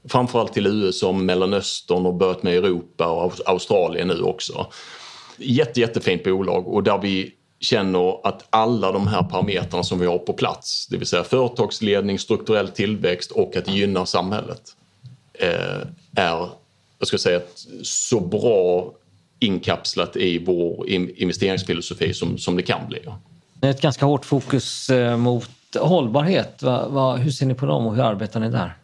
Framförallt 0.09 0.53
till 0.53 0.67
USA, 0.67 1.09
och 1.09 1.15
Mellanöstern 1.15 2.07
och 2.07 2.15
börjat 2.15 2.43
med 2.43 2.57
Europa 2.57 3.07
och 3.07 3.33
Australien 3.47 4.09
nu 4.09 4.23
också. 4.23 4.67
Jätte, 5.37 5.81
jättefint 5.81 6.25
bolag 6.25 6.69
och 6.69 6.83
där 6.83 6.99
vi 6.99 7.33
känner 7.61 8.27
att 8.27 8.47
alla 8.51 8.93
de 8.93 9.07
här 9.07 9.23
parametrarna 9.23 9.83
som 9.83 9.99
vi 9.99 10.07
har 10.07 10.19
på 10.19 10.33
plats, 10.33 10.87
det 10.87 10.97
vill 10.97 11.07
säga 11.07 11.25
företagsledning, 11.25 12.19
strukturell 12.19 12.69
tillväxt 12.69 13.31
och 13.31 13.57
att 13.57 13.69
gynna 13.69 14.07
samhället 14.07 14.77
Eh, 15.35 15.87
är 16.17 16.49
jag 16.99 17.09
ska 17.09 17.19
säga, 17.19 17.41
så 17.83 18.21
bra 18.21 18.93
inkapslat 19.39 20.17
i 20.17 20.45
vår 20.45 20.89
investeringsfilosofi 20.89 22.15
som, 22.15 22.39
som 22.39 22.57
det 22.57 22.63
kan 22.63 22.89
bli. 22.89 22.99
Det 23.55 23.67
är 23.67 23.71
ett 23.71 23.81
ganska 23.81 24.07
hårt 24.07 24.25
fokus 24.25 24.91
eh, 24.91 25.17
mot 25.17 25.51
hållbarhet. 25.81 26.63
Va, 26.63 26.89
va, 26.89 27.17
hur 27.17 27.31
ser 27.31 27.47
ni 27.47 27.55
på 27.55 27.67
dem 27.67 27.87
och 27.87 27.95
hur 27.97 28.03
arbetar 28.03 28.41
ni 28.41 28.51
där? 28.51 28.77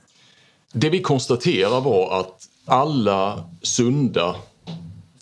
Det 0.72 0.90
vi 0.90 1.00
konstaterar 1.00 1.80
var 1.80 2.20
att 2.20 2.48
alla 2.66 3.44
sunda 3.62 4.36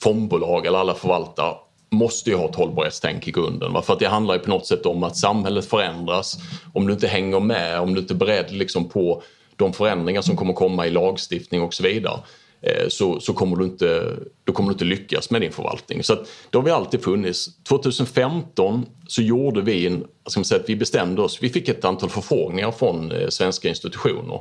fondbolag 0.03 0.67
eller 0.67 0.79
alla 0.79 0.95
förvaltare 0.95 1.55
måste 1.91 2.31
ju 2.31 2.37
ha 2.37 2.49
ett 2.49 2.55
hållbarhetstänk 2.55 3.29
i 3.29 3.33
grunden. 3.33 3.83
För 3.83 3.93
att 3.93 3.99
det 3.99 4.09
handlar 4.09 4.35
ju 4.35 4.41
på 4.41 4.51
något 4.51 4.67
sätt 4.67 4.87
om 4.87 5.03
att 5.03 5.17
samhället 5.17 5.67
förändras. 5.67 6.39
Om 6.73 6.87
du 6.87 6.93
inte 6.93 7.07
hänger 7.07 7.41
med, 7.41 7.81
om 7.81 7.95
du 7.95 8.01
inte 8.01 8.15
är 8.15 8.17
beredd 8.17 8.53
liksom 8.53 8.89
på 8.89 9.23
de 9.57 9.73
förändringar 9.73 10.23
som 10.23 10.37
kommer 10.37 10.53
komma 10.53 10.87
i 10.87 10.91
lagstiftning 10.91 11.63
och 11.63 11.75
så 11.75 11.83
vidare 11.83 12.21
eh, 12.61 12.89
så, 12.89 13.21
så 13.21 13.33
kommer, 13.33 13.57
du 13.57 13.65
inte, 13.65 14.17
då 14.45 14.53
kommer 14.53 14.69
du 14.69 14.73
inte 14.73 14.85
lyckas 14.85 15.31
med 15.31 15.41
din 15.41 15.53
förvaltning. 15.53 16.03
Så 16.03 16.13
att, 16.13 16.29
det 16.51 16.59
har 16.59 16.65
vi 16.65 16.71
alltid 16.71 17.05
funnits. 17.05 17.49
2015 17.63 18.87
så 19.09 19.23
gjorde 19.23 19.61
vi 19.61 19.87
en, 19.87 20.05
ska 20.27 20.41
man 20.41 20.45
säga, 20.45 20.61
att 20.61 20.69
vi 20.69 20.77
bestämde 20.77 21.23
oss, 21.23 21.39
vi 21.43 21.49
fick 21.49 21.69
ett 21.69 21.85
antal 21.85 22.11
förfrågningar 22.11 22.71
från 22.71 23.13
eh, 23.13 23.29
svenska 23.29 23.69
institutioner. 23.69 24.41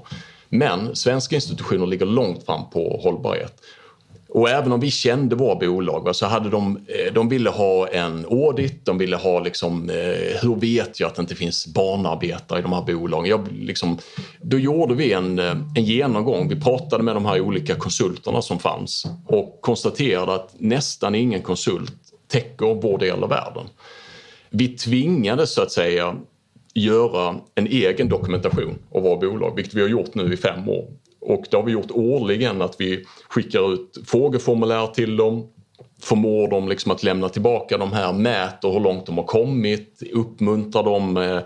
Men 0.50 0.96
svenska 0.96 1.36
institutioner 1.36 1.88
ligger 1.88 2.06
långt 2.06 2.46
fram 2.46 2.70
på 2.70 3.00
hållbarhet. 3.04 3.62
Och 4.36 4.50
även 4.50 4.72
om 4.72 4.80
vi 4.80 4.92
kände 4.92 5.36
våra 5.36 5.56
bolag 5.56 6.16
så 6.16 6.26
hade 6.26 6.50
de, 6.50 6.78
eh, 6.88 7.14
de 7.14 7.30
ville 7.30 7.50
ha 7.50 7.88
en 7.88 8.26
audit, 8.26 8.86
de 8.86 8.98
ville 8.98 9.16
ha 9.16 9.40
liksom, 9.40 9.90
eh, 9.90 10.42
hur 10.42 10.56
vet 10.60 11.00
jag 11.00 11.08
att 11.08 11.16
det 11.16 11.22
inte 11.22 11.36
finns 11.36 11.68
barnarbetare 11.68 12.60
i 12.60 12.62
de 12.62 12.74
här 12.74 12.82
bolagen? 12.82 13.30
Jag, 13.30 13.48
liksom, 13.52 13.98
då 14.42 14.60
gjorde 14.60 14.96
vi 14.96 15.14
en, 15.14 15.40
eh, 15.40 15.56
en 15.76 15.84
genomgång, 15.84 16.50
vi 16.50 16.62
pratade 16.62 17.04
med 17.04 17.16
de 17.16 17.26
här 17.26 17.42
olika 17.42 17.76
konsulterna 17.76 18.42
som 18.42 18.60
fanns 18.60 19.06
och 19.28 19.60
konstaterade 19.62 20.34
att 20.34 20.56
nästan 20.58 21.16
ingen 21.16 21.42
konsult 21.42 21.94
täcker 22.28 22.82
vår 22.82 22.98
del 22.98 23.24
av 23.24 23.30
världen. 23.30 23.66
Vi 24.50 24.68
tvingades 24.68 25.54
så 25.54 25.62
att 25.62 25.72
säga 25.72 26.16
göra 26.76 27.36
en 27.56 27.68
egen 27.68 28.10
dokumentation 28.10 28.80
av 28.92 29.02
våra 29.02 29.18
bolag, 29.18 29.56
vilket 29.56 29.74
vi 29.74 29.82
har 29.82 29.90
gjort 29.90 30.16
nu 30.16 30.34
i 30.34 30.38
fem 30.38 30.70
år. 30.70 30.88
Och 31.22 31.46
det 31.52 31.58
har 31.58 31.64
vi 31.64 31.72
gjort 31.72 31.92
årligen 31.92 32.62
att 32.62 32.76
vi 32.80 33.06
skickar 33.30 33.74
ut 33.74 33.98
frågeformulär 34.06 34.88
till 34.88 35.18
dem, 35.18 35.48
förmår 36.02 36.48
dem 36.48 36.70
liksom 36.70 36.92
att 36.92 37.04
lämna 37.04 37.30
tillbaka 37.30 37.78
de 37.78 37.94
här, 37.94 38.14
mäter 38.14 38.72
hur 38.72 38.80
långt 38.80 39.06
de 39.06 39.18
har 39.18 39.26
kommit, 39.26 40.04
uppmuntrar 40.14 40.84
dem 40.84 41.18
eh, 41.18 41.40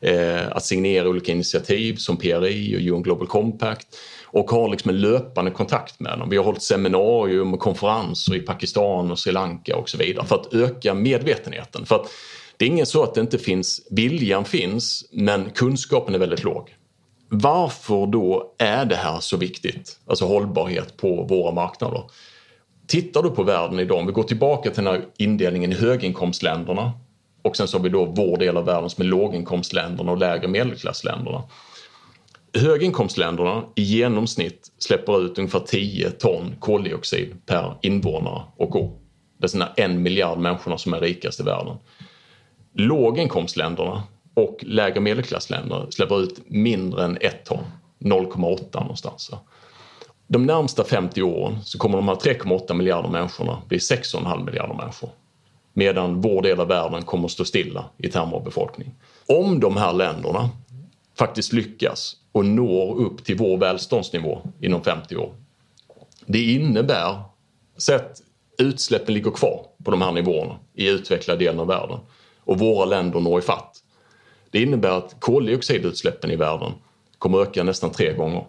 eh 0.00 0.48
att 0.50 0.64
signera 0.64 1.08
olika 1.08 1.32
initiativ 1.32 1.94
som 1.94 2.16
PRI 2.16 2.76
och 2.76 2.80
UN 2.80 3.02
Global 3.02 3.26
Compact 3.26 3.86
och 4.24 4.50
har 4.50 4.68
liksom 4.68 4.90
en 4.90 5.00
löpande 5.00 5.50
kontakt 5.50 6.00
med 6.00 6.18
dem. 6.18 6.30
Vi 6.30 6.36
har 6.36 6.44
hållit 6.44 6.62
seminarium 6.62 7.54
och 7.54 7.60
konferenser 7.60 8.34
i 8.34 8.40
Pakistan 8.40 9.10
och 9.10 9.18
Sri 9.18 9.32
Lanka 9.32 9.76
och 9.76 9.88
så 9.88 9.98
vidare 9.98 10.26
för 10.26 10.34
att 10.34 10.54
öka 10.54 10.94
medvetenheten. 10.94 11.86
För 11.86 11.94
att 11.94 12.10
det 12.56 12.64
är 12.64 12.68
ingen 12.68 12.86
så 12.86 13.02
att 13.02 13.14
det 13.14 13.20
inte 13.20 13.38
finns, 13.38 13.86
viljan 13.90 14.44
finns 14.44 15.08
men 15.12 15.50
kunskapen 15.50 16.14
är 16.14 16.18
väldigt 16.18 16.44
låg. 16.44 16.74
Varför 17.28 18.06
då 18.06 18.54
är 18.58 18.84
det 18.84 18.96
här 18.96 19.20
så 19.20 19.36
viktigt? 19.36 19.98
Alltså 20.06 20.24
hållbarhet 20.24 20.96
på 20.96 21.22
våra 21.22 21.52
marknader. 21.52 22.04
Tittar 22.86 23.22
du 23.22 23.30
på 23.30 23.42
världen 23.42 23.80
idag, 23.80 23.98
om 23.98 24.06
vi 24.06 24.12
går 24.12 24.22
tillbaka 24.22 24.70
till 24.70 24.84
den 24.84 24.94
här 24.94 25.04
indelningen 25.16 25.72
i 25.72 25.74
höginkomstländerna 25.74 26.92
och 27.42 27.56
sen 27.56 27.68
så 27.68 27.78
har 27.78 27.82
vi 27.82 27.88
då 27.88 28.04
vår 28.04 28.36
del 28.38 28.56
av 28.56 28.64
världen 28.64 28.90
som 28.90 29.02
är 29.02 29.08
låginkomstländerna 29.08 30.12
och 30.12 30.18
lägre 30.18 30.48
medelklassländerna. 30.48 31.42
Höginkomstländerna 32.54 33.64
i 33.74 33.82
genomsnitt 33.82 34.72
släpper 34.78 35.24
ut 35.24 35.38
ungefär 35.38 35.60
10 35.60 36.10
ton 36.10 36.54
koldioxid 36.60 37.46
per 37.46 37.78
invånare 37.82 38.42
och 38.56 38.76
år. 38.76 38.98
Det 39.38 39.44
är 39.44 39.48
sådana 39.48 39.72
en 39.76 40.02
miljard 40.02 40.38
människorna 40.38 40.78
som 40.78 40.94
är 40.94 41.00
rikast 41.00 41.40
i 41.40 41.42
världen. 41.42 41.76
Låginkomstländerna 42.78 44.02
och 44.34 44.58
lägre 44.60 45.00
medelklassländer 45.00 45.86
släpper 45.90 46.22
ut 46.22 46.40
mindre 46.46 47.04
än 47.04 47.18
ett 47.20 47.44
ton, 47.44 47.64
0,8 47.98 48.80
någonstans. 48.80 49.30
De 50.26 50.46
närmsta 50.46 50.84
50 50.84 51.22
åren 51.22 51.64
så 51.64 51.78
kommer 51.78 51.96
de 51.96 52.08
här 52.08 52.14
3,8 52.14 52.74
miljarder 52.74 53.08
människorna 53.08 53.62
bli 53.68 53.78
6,5 53.78 54.44
miljarder 54.44 54.74
människor. 54.74 55.10
Medan 55.72 56.20
vår 56.20 56.42
del 56.42 56.60
av 56.60 56.68
världen 56.68 57.02
kommer 57.02 57.24
att 57.24 57.30
stå 57.30 57.44
stilla 57.44 57.84
i 57.98 58.08
termer 58.08 58.36
av 58.36 58.44
befolkning. 58.44 58.94
Om 59.26 59.60
de 59.60 59.76
här 59.76 59.92
länderna 59.92 60.50
faktiskt 61.18 61.52
lyckas 61.52 62.16
och 62.32 62.44
når 62.44 62.96
upp 62.96 63.24
till 63.24 63.36
vår 63.36 63.58
välståndsnivå 63.58 64.40
inom 64.60 64.82
50 64.82 65.16
år. 65.16 65.32
Det 66.26 66.52
innebär, 66.52 67.22
sett 67.76 68.22
utsläppen 68.58 69.14
ligger 69.14 69.30
kvar 69.30 69.66
på 69.84 69.90
de 69.90 70.02
här 70.02 70.12
nivåerna 70.12 70.58
i 70.74 70.88
utvecklade 70.88 71.44
delen 71.44 71.60
av 71.60 71.66
världen 71.66 71.98
och 72.46 72.58
våra 72.58 72.84
länder 72.84 73.20
når 73.20 73.38
ifatt 73.38 73.82
det 74.50 74.62
innebär 74.62 74.90
att 74.90 75.16
koldioxidutsläppen 75.18 76.30
i 76.30 76.36
världen 76.36 76.72
kommer 77.18 77.42
öka 77.42 77.62
nästan 77.62 77.90
tre 77.90 78.12
gånger. 78.12 78.44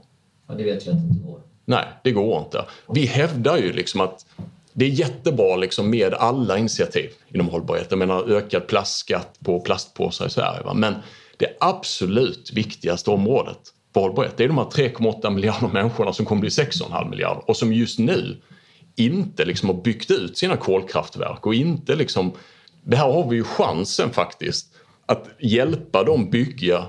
Ja, 0.48 0.54
det 0.54 0.64
vet 0.64 0.88
vi 0.88 0.92
att 0.92 0.98
det 0.98 1.08
inte 1.08 1.28
går. 1.28 1.40
Nej, 1.66 1.86
det 2.04 2.12
går 2.12 2.40
inte. 2.40 2.66
Vi 2.94 3.06
hävdar 3.06 3.58
ju 3.58 3.74
liksom 3.74 4.02
att 4.02 4.26
det 4.74 4.86
är 4.86 4.90
jättebra 4.90 5.56
liksom 5.56 5.90
med 5.90 6.14
alla 6.14 6.58
initiativ 6.58 7.10
inom 7.30 7.50
hållbarhet. 7.50 7.88
Jag 7.90 8.00
menar 8.00 8.32
ökad 8.32 8.68
plastskatt 8.68 9.40
på 9.46 9.60
plastpåsar 9.60 10.28
i 10.28 10.30
Sverige. 10.30 10.64
Va? 10.64 10.74
Men 10.74 10.96
det 11.38 11.58
absolut 11.60 12.52
viktigaste 12.54 13.12
området 13.12 13.60
för 13.94 14.02
hållbarhet 14.02 14.38
det 14.38 14.44
är 14.44 14.48
de 14.48 14.58
här 14.58 14.66
3,8 14.66 15.30
miljarder 15.30 15.68
människorna 15.68 16.14
som 16.14 16.26
kommer 16.26 16.42
bli 16.42 16.50
6,5 16.50 17.10
miljarder 17.10 17.50
och 17.50 17.58
som 17.58 17.74
just 17.74 18.00
nu 18.00 18.38
inte 18.96 19.46
liksom 19.46 19.70
har 19.70 19.76
byggt 19.76 20.12
ut 20.12 20.38
sina 20.38 20.58
kolkraftverk 20.58 21.46
och 21.46 21.56
inte 21.56 21.96
liksom... 21.96 22.32
Det 22.88 22.98
här 22.98 23.12
har 23.12 23.30
vi 23.30 23.36
ju 23.36 23.44
chansen 23.44 24.10
faktiskt 24.10 24.68
att 25.06 25.30
hjälpa 25.40 26.04
dem 26.04 26.30
bygga 26.30 26.86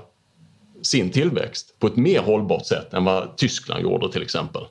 sin 0.81 1.11
tillväxt 1.11 1.79
på 1.79 1.87
ett 1.87 1.95
mer 1.95 2.19
hållbart 2.19 2.65
sätt 2.65 2.93
än 2.93 3.05
vad 3.05 3.37
Tyskland 3.37 3.83
gjorde 3.83 4.11
till 4.11 4.21
exempel. 4.21 4.61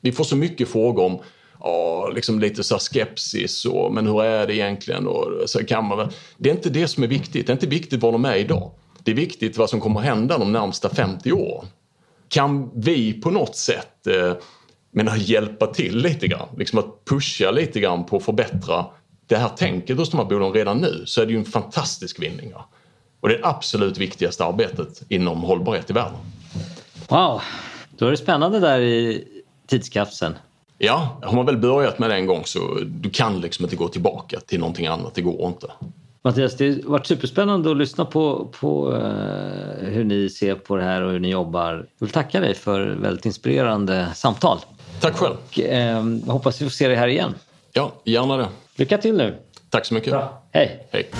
Vi 0.00 0.12
får 0.12 0.24
så 0.24 0.36
mycket 0.36 0.68
frågor 0.68 1.04
om 1.04 1.18
ja, 1.60 2.08
liksom 2.14 2.40
lite 2.40 2.64
så 2.64 2.78
skepsis 2.78 3.64
och 3.64 3.94
men 3.94 4.06
hur 4.06 4.22
är 4.22 4.46
det 4.46 4.54
egentligen? 4.54 5.06
Och 5.06 5.50
så 5.50 5.64
kan 5.64 5.84
man, 5.84 6.10
det 6.36 6.50
är 6.50 6.54
inte 6.54 6.70
det 6.70 6.88
som 6.88 7.02
är 7.02 7.08
viktigt. 7.08 7.46
Det 7.46 7.50
är 7.50 7.54
inte 7.54 7.66
viktigt 7.66 8.02
var 8.02 8.12
de 8.12 8.24
är 8.24 8.36
idag. 8.36 8.70
Det 9.04 9.10
är 9.10 9.16
viktigt 9.16 9.58
vad 9.58 9.70
som 9.70 9.80
kommer 9.80 10.00
att 10.00 10.06
hända 10.06 10.38
de 10.38 10.52
närmsta 10.52 10.88
50 10.88 11.32
åren. 11.32 11.66
Kan 12.28 12.70
vi 12.74 13.12
på 13.12 13.30
något 13.30 13.56
sätt 13.56 14.06
eh, 14.06 14.32
men 14.90 15.10
hjälpa 15.16 15.66
till 15.66 15.96
lite 15.96 16.28
grann, 16.28 16.48
liksom 16.56 16.78
att 16.78 17.04
pusha 17.04 17.50
lite 17.50 17.80
grann 17.80 18.06
på 18.06 18.16
att 18.16 18.24
förbättra 18.24 18.86
det 19.26 19.36
här 19.36 19.48
tänket 19.48 19.98
hos 19.98 20.10
de 20.10 20.16
här 20.16 20.24
bolagen 20.24 20.54
redan 20.54 20.78
nu 20.78 21.02
så 21.06 21.22
är 21.22 21.26
det 21.26 21.32
ju 21.32 21.38
en 21.38 21.44
fantastisk 21.44 22.22
vinning. 22.22 22.50
Ja. 22.54 22.68
Och 23.20 23.28
det 23.28 23.34
är 23.34 23.38
det 23.38 23.46
absolut 23.46 23.98
viktigaste 23.98 24.44
arbetet 24.44 25.02
inom 25.08 25.42
hållbarhet 25.42 25.90
i 25.90 25.92
världen. 25.92 26.18
Wow, 27.08 27.42
då 27.90 28.06
är 28.06 28.10
det 28.10 28.16
spännande 28.16 28.60
där 28.60 28.80
i 28.80 29.24
tidskapseln. 29.66 30.34
Ja, 30.78 31.20
har 31.22 31.36
man 31.36 31.46
väl 31.46 31.56
börjat 31.56 31.98
med 31.98 32.10
det 32.10 32.16
en 32.16 32.26
gång 32.26 32.42
så 32.44 32.78
du 32.84 33.10
kan 33.10 33.40
liksom 33.40 33.64
inte 33.64 33.76
gå 33.76 33.88
tillbaka 33.88 34.40
till 34.40 34.60
någonting 34.60 34.86
annat, 34.86 35.14
det 35.14 35.22
går 35.22 35.48
inte. 35.48 35.66
Mattias, 36.24 36.56
det 36.56 36.84
har 36.84 36.90
varit 36.90 37.06
superspännande 37.06 37.70
att 37.70 37.76
lyssna 37.76 38.04
på, 38.04 38.48
på 38.60 38.92
uh, 38.92 39.88
hur 39.88 40.04
ni 40.04 40.30
ser 40.30 40.54
på 40.54 40.76
det 40.76 40.82
här 40.82 41.02
och 41.02 41.12
hur 41.12 41.20
ni 41.20 41.30
jobbar. 41.30 41.72
Jag 41.72 42.06
vill 42.06 42.10
tacka 42.10 42.40
dig 42.40 42.54
för 42.54 42.86
väldigt 42.86 43.26
inspirerande 43.26 44.08
samtal. 44.14 44.58
Tack 45.00 45.16
själv. 45.16 45.34
Och, 45.34 45.58
uh, 45.58 46.32
hoppas 46.32 46.60
vi 46.60 46.64
får 46.64 46.70
se 46.70 46.88
dig 46.88 46.96
här 46.96 47.08
igen. 47.08 47.34
Ja, 47.72 47.92
gärna 48.04 48.36
det. 48.36 48.48
Lycka 48.82 48.98
till 48.98 49.16
nu. 49.16 49.38
Tack 49.70 49.86
så 49.86 49.94
mycket. 49.94 50.10
Bra. 50.10 50.42
Hej. 50.52 50.88
Hej. 50.90 51.10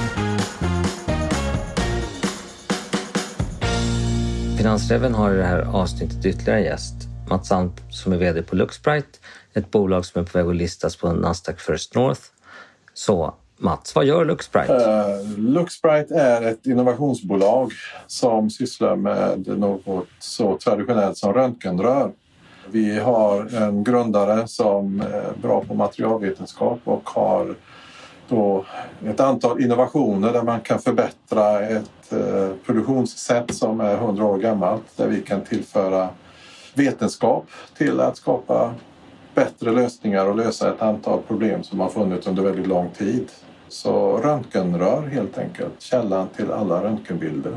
Finansräven 4.58 5.14
har 5.14 5.34
i 5.34 5.36
det 5.36 5.44
här 5.44 5.60
avsnittet 5.60 6.26
ytterligare 6.26 6.58
en 6.58 6.64
gäst. 6.64 6.94
Mats 7.28 7.48
Sand 7.48 7.72
som 7.90 8.12
är 8.12 8.16
VD 8.16 8.42
på 8.42 8.56
Luxbrite, 8.56 9.18
ett 9.54 9.70
bolag 9.70 10.04
som 10.04 10.22
är 10.22 10.26
på 10.26 10.38
väg 10.38 10.46
att 10.48 10.56
listas 10.56 10.96
på 10.96 11.12
Nasdaq 11.12 11.60
First 11.60 11.94
North. 11.94 12.20
Så 12.94 13.34
Mats, 13.56 13.94
vad 13.94 14.04
gör 14.04 14.24
Luxbrite? 14.24 14.72
Uh, 14.72 15.38
Luxbrite 15.38 16.14
är 16.14 16.42
ett 16.42 16.66
innovationsbolag 16.66 17.72
som 18.06 18.50
sysslar 18.50 18.96
med 18.96 19.58
något 19.58 20.06
så 20.18 20.58
traditionellt 20.58 21.16
som 21.16 21.32
röntgenrör. 21.32 22.12
Vi 22.70 22.98
har 22.98 23.54
en 23.54 23.84
grundare 23.84 24.48
som 24.48 25.00
är 25.00 25.32
bra 25.42 25.64
på 25.64 25.74
materialvetenskap 25.74 26.78
och 26.84 27.10
har 27.10 27.54
då 28.28 28.64
ett 29.06 29.20
antal 29.20 29.60
innovationer 29.60 30.32
där 30.32 30.42
man 30.42 30.60
kan 30.60 30.78
förbättra 30.78 31.60
ett 31.60 32.12
eh, 32.12 32.48
produktionssätt 32.66 33.54
som 33.54 33.80
är 33.80 33.94
100 33.94 34.24
år 34.24 34.38
gammalt 34.38 34.96
där 34.96 35.08
vi 35.08 35.20
kan 35.20 35.40
tillföra 35.40 36.08
vetenskap 36.74 37.46
till 37.76 38.00
att 38.00 38.16
skapa 38.16 38.74
bättre 39.34 39.72
lösningar 39.72 40.26
och 40.26 40.36
lösa 40.36 40.74
ett 40.74 40.82
antal 40.82 41.22
problem 41.22 41.62
som 41.62 41.80
har 41.80 41.88
funnits 41.88 42.26
under 42.26 42.42
väldigt 42.42 42.66
lång 42.66 42.90
tid. 42.90 43.28
Så 43.68 44.18
röntgenrör 44.18 45.06
helt 45.06 45.38
enkelt, 45.38 45.80
källan 45.82 46.28
till 46.28 46.50
alla 46.50 46.84
röntgenbilder. 46.84 47.52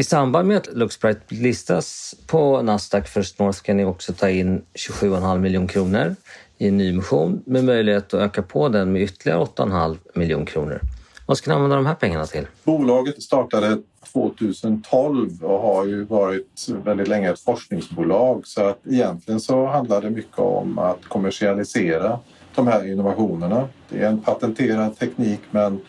I 0.00 0.02
samband 0.02 0.48
med 0.48 0.56
att 0.56 0.76
Luxbright 0.76 1.18
listas 1.28 2.14
på 2.26 2.62
Nasdaq 2.62 3.08
First 3.08 3.38
North 3.38 3.62
kan 3.62 3.76
ni 3.76 3.84
också 3.84 4.12
ta 4.12 4.30
in 4.30 4.62
27,5 4.74 5.38
miljoner 5.38 5.68
kronor 5.68 6.16
i 6.58 6.68
en 6.68 6.76
nyemission 6.76 7.42
med 7.46 7.64
möjlighet 7.64 8.14
att 8.14 8.20
öka 8.20 8.42
på 8.42 8.68
den 8.68 8.92
med 8.92 9.02
ytterligare 9.02 9.44
8,5 9.44 9.96
miljoner 10.14 10.46
kronor. 10.46 10.80
Vad 11.26 11.38
ska 11.38 11.50
ni 11.50 11.54
använda 11.54 11.76
de 11.76 11.86
här 11.86 11.94
pengarna 11.94 12.26
till? 12.26 12.46
Bolaget 12.64 13.22
startade 13.22 13.78
2012 14.12 15.44
och 15.44 15.60
har 15.60 15.86
ju 15.86 16.04
varit 16.04 16.68
väldigt 16.84 17.08
länge 17.08 17.30
ett 17.30 17.40
forskningsbolag 17.40 18.46
så 18.46 18.62
att 18.62 18.80
egentligen 18.86 19.40
så 19.40 19.66
handlar 19.66 20.02
det 20.02 20.10
mycket 20.10 20.38
om 20.38 20.78
att 20.78 21.04
kommersialisera 21.08 22.18
de 22.54 22.66
här 22.66 22.92
innovationerna. 22.92 23.68
Det 23.88 23.98
är 23.98 24.08
en 24.08 24.20
patenterad 24.20 24.98
teknik 24.98 25.40
men 25.50 25.80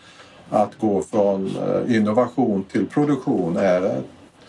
att 0.52 0.78
gå 0.78 1.02
från 1.02 1.56
eh, 1.56 1.96
innovation 1.96 2.64
till 2.64 2.86
produktion 2.86 3.56
är 3.56 3.82
ett 3.82 4.04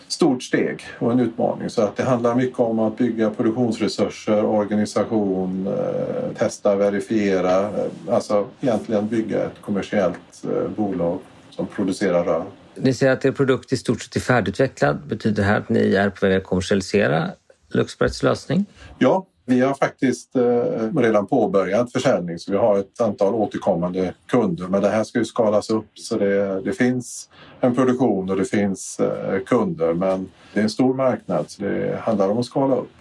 stort 0.08 0.42
steg 0.42 0.80
och 0.98 1.12
en 1.12 1.20
utmaning. 1.20 1.70
Så 1.70 1.82
att 1.82 1.96
det 1.96 2.02
handlar 2.02 2.34
mycket 2.34 2.60
om 2.60 2.78
att 2.78 2.98
bygga 2.98 3.30
produktionsresurser, 3.30 4.44
organisation, 4.44 5.66
eh, 5.66 6.36
testa, 6.38 6.76
verifiera. 6.76 7.60
Eh, 7.60 7.90
alltså 8.10 8.46
egentligen 8.60 9.08
bygga 9.08 9.44
ett 9.44 9.60
kommersiellt 9.60 10.44
bolag 10.76 11.18
som 11.50 11.66
producerar 11.66 12.24
rör. 12.24 12.44
Ni 12.74 12.94
säger 12.94 13.12
att 13.12 13.24
er 13.24 13.32
produkt 13.32 13.72
i 13.72 13.76
stort 13.76 14.02
sett 14.02 14.16
är 14.16 14.20
färdigutvecklad. 14.20 14.98
Betyder 15.06 15.42
det 15.42 15.48
här 15.48 15.58
att 15.58 15.68
ni 15.68 15.94
är 15.94 16.10
på 16.10 16.26
väg 16.26 16.36
att 16.36 16.44
kommersialisera 16.44 17.30
Luxbrights 17.68 18.22
lösning? 18.22 18.66
Ja, 18.98 19.26
vi 19.46 19.60
har 19.60 19.74
faktiskt 19.74 20.36
eh, 20.36 20.96
redan 20.96 21.26
påbörjat 21.26 21.92
försäljning 21.92 22.38
så 22.38 22.52
vi 22.52 22.58
har 22.58 22.78
ett 22.78 23.00
antal 23.00 23.34
återkommande 23.34 24.14
kunder. 24.26 24.68
Men 24.68 24.82
det 24.82 24.88
här 24.88 25.04
ska 25.04 25.18
ju 25.18 25.24
skalas 25.24 25.70
upp 25.70 25.98
så 25.98 26.18
det, 26.18 26.60
det 26.60 26.72
finns 26.72 27.28
en 27.60 27.74
produktion 27.74 28.30
och 28.30 28.36
det 28.36 28.44
finns 28.44 29.00
eh, 29.00 29.40
kunder. 29.46 29.94
Men 29.94 30.30
det 30.52 30.60
är 30.60 30.64
en 30.64 30.70
stor 30.70 30.94
marknad 30.94 31.50
så 31.50 31.62
det 31.62 31.98
handlar 32.02 32.28
om 32.28 32.38
att 32.38 32.46
skala 32.46 32.76
upp. 32.76 32.92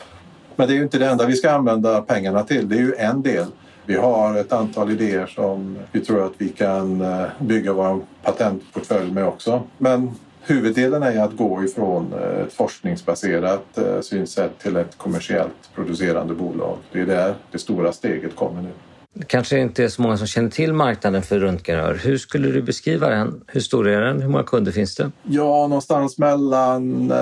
Men 0.56 0.68
det 0.68 0.74
är 0.74 0.76
ju 0.76 0.84
inte 0.84 0.98
det 0.98 1.08
enda 1.10 1.26
vi 1.26 1.36
ska 1.36 1.52
använda 1.52 2.02
pengarna 2.02 2.44
till. 2.44 2.70
Det 2.70 2.76
är 2.76 2.80
ju 2.82 2.96
en 2.96 3.22
del. 3.22 3.46
Vi 3.86 3.96
har 3.96 4.36
ett 4.36 4.54
antal 4.54 4.92
idéer 4.92 5.26
som 5.26 5.78
vi 5.92 6.00
tror 6.00 6.26
att 6.26 6.34
vi 6.38 6.50
kan 6.50 7.02
eh, 7.02 7.26
bygga 7.40 7.74
vår 7.74 8.00
patentportfölj 8.24 9.12
med 9.12 9.28
också. 9.28 9.62
Men 9.78 10.12
Huvuddelen 10.46 11.04
är 11.04 11.20
att 11.20 11.38
gå 11.38 11.64
ifrån 11.64 12.14
eh, 12.14 12.42
ett 12.42 12.54
forskningsbaserat 12.54 13.78
eh, 13.78 14.02
synsätt 14.02 14.60
till 14.60 14.76
ett 14.76 14.98
kommersiellt 14.98 15.70
producerande 15.76 16.34
bolag. 16.34 16.78
Det 16.92 17.02
är 17.02 17.06
där 17.06 17.36
det 17.52 17.58
stora 17.58 17.94
steget 17.94 18.36
kommer 18.36 18.62
nu. 18.62 18.70
Det 19.14 19.26
kanske 19.26 19.60
inte 19.60 19.84
är 19.84 19.88
så 19.88 20.02
många 20.02 20.18
som 20.18 20.28
känner 20.28 20.50
till 20.50 20.74
marknaden 20.74 21.22
för 21.22 21.40
röntgenrör. 21.40 22.00
Hur 22.04 22.18
skulle 22.18 22.48
du 22.48 22.62
beskriva 22.62 23.10
den? 23.10 23.44
Hur 23.48 23.62
stor 23.62 23.88
är 23.88 24.02
den? 24.02 24.22
Hur 24.22 24.30
många 24.30 24.44
kunder 24.44 24.72
finns 24.72 24.96
det? 24.96 25.12
Ja, 25.24 25.68
någonstans 25.68 26.18
mellan 26.18 27.14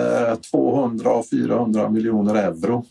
200 0.52 1.10
eh, 1.10 1.16
och 1.18 1.30
400 1.30 1.90
miljoner 1.90 2.36
euro. 2.36 2.86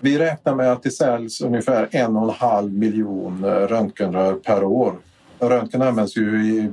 Vi 0.00 0.18
räknar 0.18 0.54
med 0.54 0.72
att 0.72 0.82
det 0.82 0.90
säljs 0.90 1.40
ungefär 1.40 1.88
en 1.90 2.16
och 2.16 2.22
en 2.22 2.34
halv 2.38 2.72
miljon 2.72 3.44
röntgenrör 3.44 4.34
per 4.34 4.64
år. 4.64 4.94
Röntgen 5.38 5.82
används 5.82 6.16
ju 6.16 6.46
i 6.46 6.72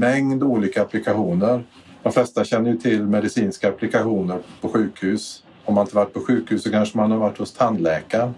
mängd 0.00 0.42
olika 0.42 0.82
applikationer. 0.82 1.64
De 2.04 2.12
flesta 2.12 2.44
känner 2.44 2.70
ju 2.70 2.76
till 2.76 3.02
medicinska 3.02 3.68
applikationer 3.68 4.38
på 4.60 4.68
sjukhus. 4.68 5.42
Om 5.64 5.74
man 5.74 5.84
inte 5.84 5.96
varit 5.96 6.12
på 6.12 6.20
sjukhus 6.20 6.62
så 6.62 6.70
kanske 6.70 6.98
man 6.98 7.10
har 7.10 7.18
varit 7.18 7.38
hos 7.38 7.52
tandläkaren 7.52 8.34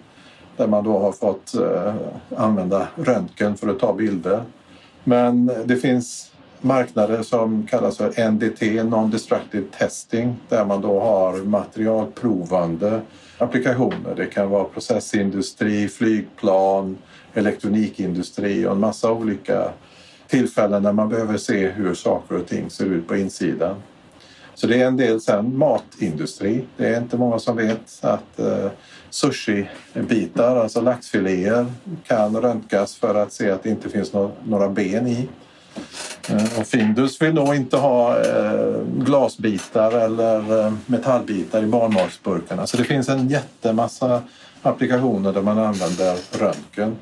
där 0.56 0.66
man 0.66 0.84
då 0.84 0.98
har 0.98 1.12
fått 1.12 1.54
eh, 1.54 1.94
använda 2.36 2.88
röntgen 2.96 3.56
för 3.56 3.68
att 3.68 3.78
ta 3.78 3.92
bilder. 3.92 4.42
Men 5.04 5.50
det 5.64 5.76
finns 5.76 6.32
marknader 6.60 7.22
som 7.22 7.66
kallas 7.66 7.96
för 7.96 8.30
NDT, 8.30 8.62
Non-Destructive 8.62 9.64
Testing, 9.78 10.36
där 10.48 10.64
man 10.64 10.80
då 10.80 11.00
har 11.00 11.44
materialprovande 11.44 13.00
applikationer. 13.38 14.14
Det 14.16 14.26
kan 14.26 14.50
vara 14.50 14.64
processindustri, 14.64 15.88
flygplan, 15.88 16.98
elektronikindustri 17.34 18.66
och 18.66 18.72
en 18.72 18.80
massa 18.80 19.12
olika 19.12 19.72
tillfällen 20.28 20.82
när 20.82 20.92
man 20.92 21.08
behöver 21.08 21.36
se 21.36 21.68
hur 21.68 21.94
saker 21.94 22.36
och 22.36 22.46
ting 22.46 22.70
ser 22.70 22.84
ut 22.84 23.08
på 23.08 23.16
insidan. 23.16 23.76
Så 24.54 24.66
det 24.66 24.82
är 24.82 24.86
en 24.86 24.96
del 24.96 25.20
sen 25.20 25.58
matindustri. 25.58 26.64
Det 26.76 26.88
är 26.88 27.00
inte 27.00 27.16
många 27.16 27.38
som 27.38 27.56
vet 27.56 27.98
att 28.00 28.38
eh, 28.38 28.70
sushi-bitar, 29.10 30.56
alltså 30.56 30.80
laxfiléer, 30.80 31.66
kan 32.06 32.40
röntgas 32.40 32.96
för 32.96 33.14
att 33.14 33.32
se 33.32 33.50
att 33.50 33.62
det 33.62 33.70
inte 33.70 33.88
finns 33.88 34.12
no 34.12 34.32
några 34.44 34.68
ben 34.68 35.06
i. 35.06 35.28
Eh, 36.28 36.60
och 36.60 36.66
Findus 36.66 37.22
vill 37.22 37.34
nog 37.34 37.54
inte 37.54 37.76
ha 37.76 38.20
eh, 38.20 38.82
glasbitar 38.98 39.92
eller 39.92 40.66
eh, 40.66 40.72
metallbitar 40.86 41.62
i 41.62 41.66
barnmatsburkarna. 41.66 42.66
Så 42.66 42.76
det 42.76 42.84
finns 42.84 43.08
en 43.08 43.28
jättemassa 43.28 44.22
applikationer 44.62 45.32
där 45.32 45.42
man 45.42 45.58
använder 45.58 46.16
röntgen. 46.38 46.96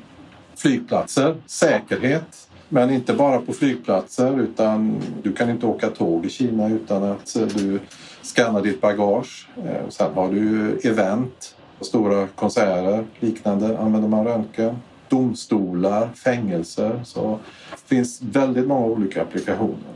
Flygplatser, 0.57 1.35
säkerhet, 1.45 2.44
men 2.69 2.89
inte 2.89 3.13
bara 3.13 3.41
på 3.41 3.53
flygplatser 3.53 4.39
utan 4.39 5.01
du 5.23 5.33
kan 5.33 5.49
inte 5.49 5.65
åka 5.65 5.89
tåg 5.89 6.25
i 6.25 6.29
Kina 6.29 6.69
utan 6.69 7.03
att 7.03 7.35
eh, 7.35 7.47
du 7.47 7.79
skannar 8.21 8.61
ditt 8.61 8.81
bagage. 8.81 9.49
Eh, 9.65 9.89
sen 9.89 10.13
har 10.13 10.31
du 10.31 10.77
event, 10.83 11.55
stora 11.81 12.27
konserter 12.27 13.05
liknande 13.19 13.77
använder 13.79 14.09
man 14.09 14.25
röntgen. 14.25 14.75
domstolar, 15.09 16.09
fängelser. 16.15 17.01
Så 17.03 17.39
det 17.71 17.95
finns 17.95 18.21
väldigt 18.21 18.67
många 18.67 18.85
olika 18.85 19.21
applikationer. 19.21 19.95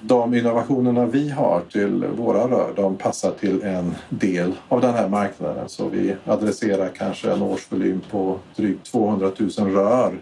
De 0.00 0.34
innovationerna 0.34 1.06
vi 1.06 1.28
har 1.30 1.62
till 1.72 2.04
våra 2.04 2.48
rör 2.48 2.72
de 2.76 2.96
passar 2.96 3.30
till 3.30 3.62
en 3.62 3.94
del 4.08 4.52
av 4.68 4.80
den 4.80 4.94
här 4.94 5.08
marknaden. 5.08 5.68
Så 5.68 5.88
vi 5.88 6.16
adresserar 6.26 6.88
kanske 6.88 7.32
en 7.32 7.42
årsvolym 7.42 8.00
på 8.10 8.38
drygt 8.56 8.86
200 8.86 9.30
000 9.38 9.50
rör 9.74 10.12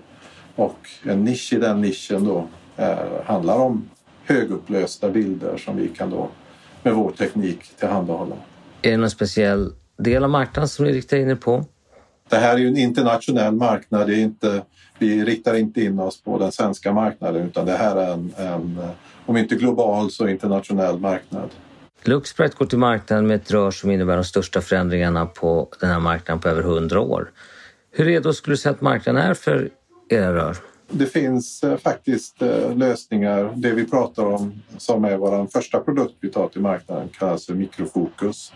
och 0.60 0.88
en 1.02 1.24
nisch 1.24 1.52
i 1.52 1.56
den 1.56 1.80
nischen 1.80 2.24
då 2.24 2.48
är, 2.76 3.22
handlar 3.24 3.58
om 3.58 3.90
högupplösta 4.24 5.10
bilder 5.10 5.56
som 5.56 5.76
vi 5.76 5.88
kan 5.88 6.10
då 6.10 6.28
med 6.82 6.94
vår 6.94 7.10
teknik 7.10 7.76
tillhandahålla. 7.78 8.36
Är 8.82 8.90
det 8.90 8.96
någon 8.96 9.10
speciell 9.10 9.72
del 9.98 10.24
av 10.24 10.30
marknaden 10.30 10.68
som 10.68 10.84
ni 10.84 10.92
riktar 10.92 11.16
in 11.16 11.30
er 11.30 11.34
på? 11.34 11.64
Det 12.28 12.36
här 12.36 12.54
är 12.54 12.58
ju 12.58 12.68
en 12.68 12.76
internationell 12.76 13.54
marknad. 13.54 14.06
Det 14.06 14.14
är 14.14 14.20
inte, 14.20 14.62
vi 14.98 15.24
riktar 15.24 15.54
inte 15.54 15.82
in 15.84 15.98
oss 15.98 16.22
på 16.22 16.38
den 16.38 16.52
svenska 16.52 16.92
marknaden 16.92 17.42
utan 17.42 17.66
det 17.66 17.76
här 17.76 17.96
är 17.96 18.12
en, 18.12 18.32
en 18.36 18.80
om 19.26 19.36
inte 19.36 19.54
global 19.54 20.10
så 20.10 20.28
internationell 20.28 20.98
marknad. 20.98 21.50
Luxbright 22.04 22.54
går 22.54 22.66
till 22.66 22.78
marknaden 22.78 23.26
med 23.26 23.36
ett 23.36 23.50
rör 23.50 23.70
som 23.70 23.90
innebär 23.90 24.14
de 24.14 24.24
största 24.24 24.60
förändringarna 24.60 25.26
på 25.26 25.68
den 25.80 25.90
här 25.90 26.00
marknaden 26.00 26.40
på 26.40 26.48
över 26.48 26.62
100 26.62 27.00
år. 27.00 27.30
Hur 27.90 28.04
redo 28.04 28.32
skulle 28.32 28.52
du 28.52 28.58
säga 28.58 28.72
att 28.72 28.80
marknaden 28.80 29.22
är 29.22 29.34
för 29.34 29.70
era 30.10 30.34
rör? 30.34 30.56
Det 30.88 31.06
finns 31.06 31.62
eh, 31.62 31.76
faktiskt 31.76 32.42
eh, 32.42 32.76
lösningar. 32.76 33.52
Det 33.56 33.70
vi 33.70 33.84
pratar 33.84 34.24
om 34.24 34.62
som 34.76 35.04
är 35.04 35.16
vår 35.16 35.46
första 35.46 35.80
produkt 35.80 36.14
vi 36.20 36.28
tar 36.28 36.48
till 36.48 36.60
marknaden 36.60 37.08
kallas 37.08 37.46
för 37.46 37.54
mikrofokus. 37.54 38.52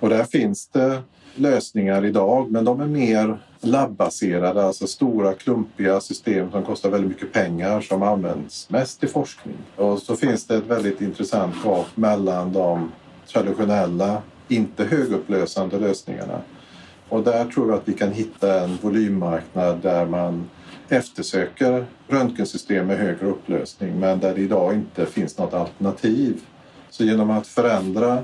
Och 0.00 0.08
där 0.08 0.24
finns 0.24 0.68
det 0.68 1.02
lösningar 1.34 2.04
idag 2.04 2.50
men 2.50 2.64
de 2.64 2.80
är 2.80 2.86
mer 2.86 3.38
labbaserade, 3.60 4.64
alltså 4.64 4.86
stora 4.86 5.34
klumpiga 5.34 6.00
system 6.00 6.50
som 6.50 6.64
kostar 6.64 6.90
väldigt 6.90 7.10
mycket 7.10 7.32
pengar 7.32 7.80
som 7.80 8.02
används 8.02 8.70
mest 8.70 9.04
i 9.04 9.06
forskning. 9.06 9.56
Och 9.76 9.98
så 9.98 10.16
finns 10.16 10.46
det 10.46 10.56
ett 10.56 10.66
väldigt 10.66 11.00
intressant 11.00 11.54
gap 11.64 11.96
mellan 11.96 12.52
de 12.52 12.92
traditionella, 13.32 14.22
inte 14.48 14.84
högupplösande 14.84 15.78
lösningarna. 15.78 16.40
Och 17.08 17.22
där 17.22 17.44
tror 17.44 17.68
jag 17.68 17.78
att 17.78 17.88
vi 17.88 17.92
kan 17.92 18.12
hitta 18.12 18.64
en 18.64 18.78
volymmarknad 18.82 19.78
där 19.82 20.06
man 20.06 20.50
eftersöker 20.88 21.86
röntgensystem 22.08 22.86
med 22.86 22.98
högre 22.98 23.26
upplösning 23.26 24.00
men 24.00 24.20
där 24.20 24.34
det 24.34 24.40
idag 24.40 24.74
inte 24.74 25.06
finns 25.06 25.38
något 25.38 25.54
alternativ. 25.54 26.40
Så 26.90 27.04
genom 27.04 27.30
att 27.30 27.46
förändra 27.46 28.22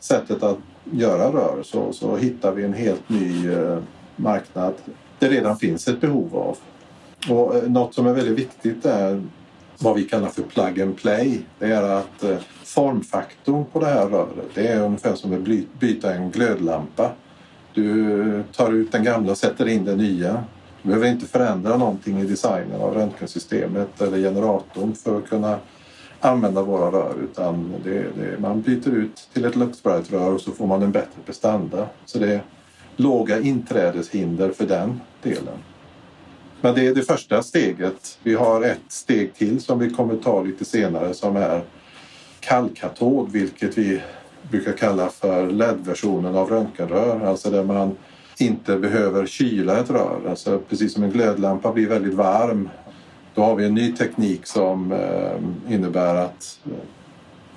sättet 0.00 0.42
att 0.42 0.58
göra 0.92 1.32
rör 1.32 1.62
så, 1.62 1.92
så 1.92 2.16
hittar 2.16 2.52
vi 2.52 2.64
en 2.64 2.72
helt 2.72 3.08
ny 3.08 3.52
eh, 3.52 3.78
marknad 4.16 4.74
det 5.18 5.28
redan 5.28 5.56
finns 5.56 5.88
ett 5.88 6.00
behov 6.00 6.36
av. 6.36 6.58
Och 7.34 7.56
eh, 7.56 7.62
något 7.62 7.94
som 7.94 8.06
är 8.06 8.12
väldigt 8.12 8.38
viktigt 8.38 8.84
är 8.84 9.22
vad 9.78 9.94
vi 9.94 10.04
kallar 10.04 10.28
för 10.28 10.42
plug 10.42 10.80
and 10.80 10.96
play. 10.96 11.40
Det 11.58 11.66
är 11.66 11.82
att 11.82 12.24
eh, 12.24 12.36
formfaktorn 12.64 13.64
på 13.72 13.80
det 13.80 13.86
här 13.86 14.06
röret 14.08 14.54
det 14.54 14.68
är 14.68 14.82
ungefär 14.82 15.14
som 15.14 15.32
att 15.34 15.80
byta 15.80 16.14
en 16.14 16.30
glödlampa. 16.30 17.10
Du 17.74 18.42
tar 18.52 18.72
ut 18.72 18.92
den 18.92 19.04
gamla 19.04 19.30
och 19.30 19.38
sätter 19.38 19.68
in 19.68 19.84
den 19.84 19.98
nya. 19.98 20.44
Du 20.84 20.88
behöver 20.88 21.08
inte 21.08 21.26
förändra 21.26 21.76
någonting 21.76 22.20
i 22.20 22.24
designen 22.24 22.80
av 22.80 22.94
röntgensystemet 22.94 24.00
eller 24.00 24.18
generatorn 24.18 24.94
för 24.94 25.18
att 25.18 25.28
kunna 25.28 25.58
använda 26.20 26.62
våra 26.62 26.90
rör 26.90 27.14
utan 27.22 27.74
det, 27.84 28.06
det, 28.16 28.38
man 28.40 28.60
byter 28.62 28.88
ut 28.88 29.28
till 29.32 29.44
ett 29.44 29.56
luftsprätrör 29.56 30.32
och 30.32 30.40
så 30.40 30.52
får 30.52 30.66
man 30.66 30.82
en 30.82 30.92
bättre 30.92 31.22
prestanda. 31.26 31.86
Så 32.04 32.18
det 32.18 32.34
är 32.34 32.42
låga 32.96 33.40
inträdeshinder 33.40 34.50
för 34.50 34.66
den 34.66 35.00
delen. 35.22 35.58
Men 36.60 36.74
det 36.74 36.86
är 36.86 36.94
det 36.94 37.02
första 37.02 37.42
steget. 37.42 38.18
Vi 38.22 38.34
har 38.34 38.62
ett 38.62 38.80
steg 38.88 39.34
till 39.34 39.60
som 39.60 39.78
vi 39.78 39.90
kommer 39.90 40.16
ta 40.16 40.42
lite 40.42 40.64
senare 40.64 41.14
som 41.14 41.36
är 41.36 41.62
kallkatod 42.40 43.32
vilket 43.32 43.78
vi 43.78 44.00
brukar 44.50 44.72
kalla 44.72 45.08
för 45.08 45.50
LED-versionen 45.50 46.36
av 46.36 46.50
röntgenrör. 46.50 47.26
Alltså 47.26 47.50
där 47.50 47.64
man 47.64 47.96
inte 48.38 48.76
behöver 48.76 49.26
kyla 49.26 49.78
ett 49.78 49.90
rör. 49.90 50.20
Alltså 50.28 50.60
precis 50.68 50.94
som 50.94 51.02
en 51.02 51.10
glödlampa 51.10 51.72
blir 51.72 51.88
väldigt 51.88 52.14
varm 52.14 52.68
då 53.34 53.42
har 53.42 53.56
vi 53.56 53.64
en 53.64 53.74
ny 53.74 53.92
teknik 53.92 54.46
som 54.46 54.92
eh, 54.92 55.74
innebär 55.74 56.14
att 56.14 56.60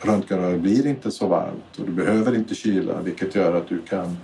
röntgenröret 0.02 0.60
blir 0.60 0.88
inte 0.88 1.12
så 1.12 1.28
varmt 1.28 1.80
och 1.80 1.86
du 1.86 1.92
behöver 1.92 2.36
inte 2.36 2.56
kyla 2.56 3.02
vilket 3.02 3.36
gör 3.36 3.54
att 3.56 3.68
du 3.68 3.82
kan 3.82 4.18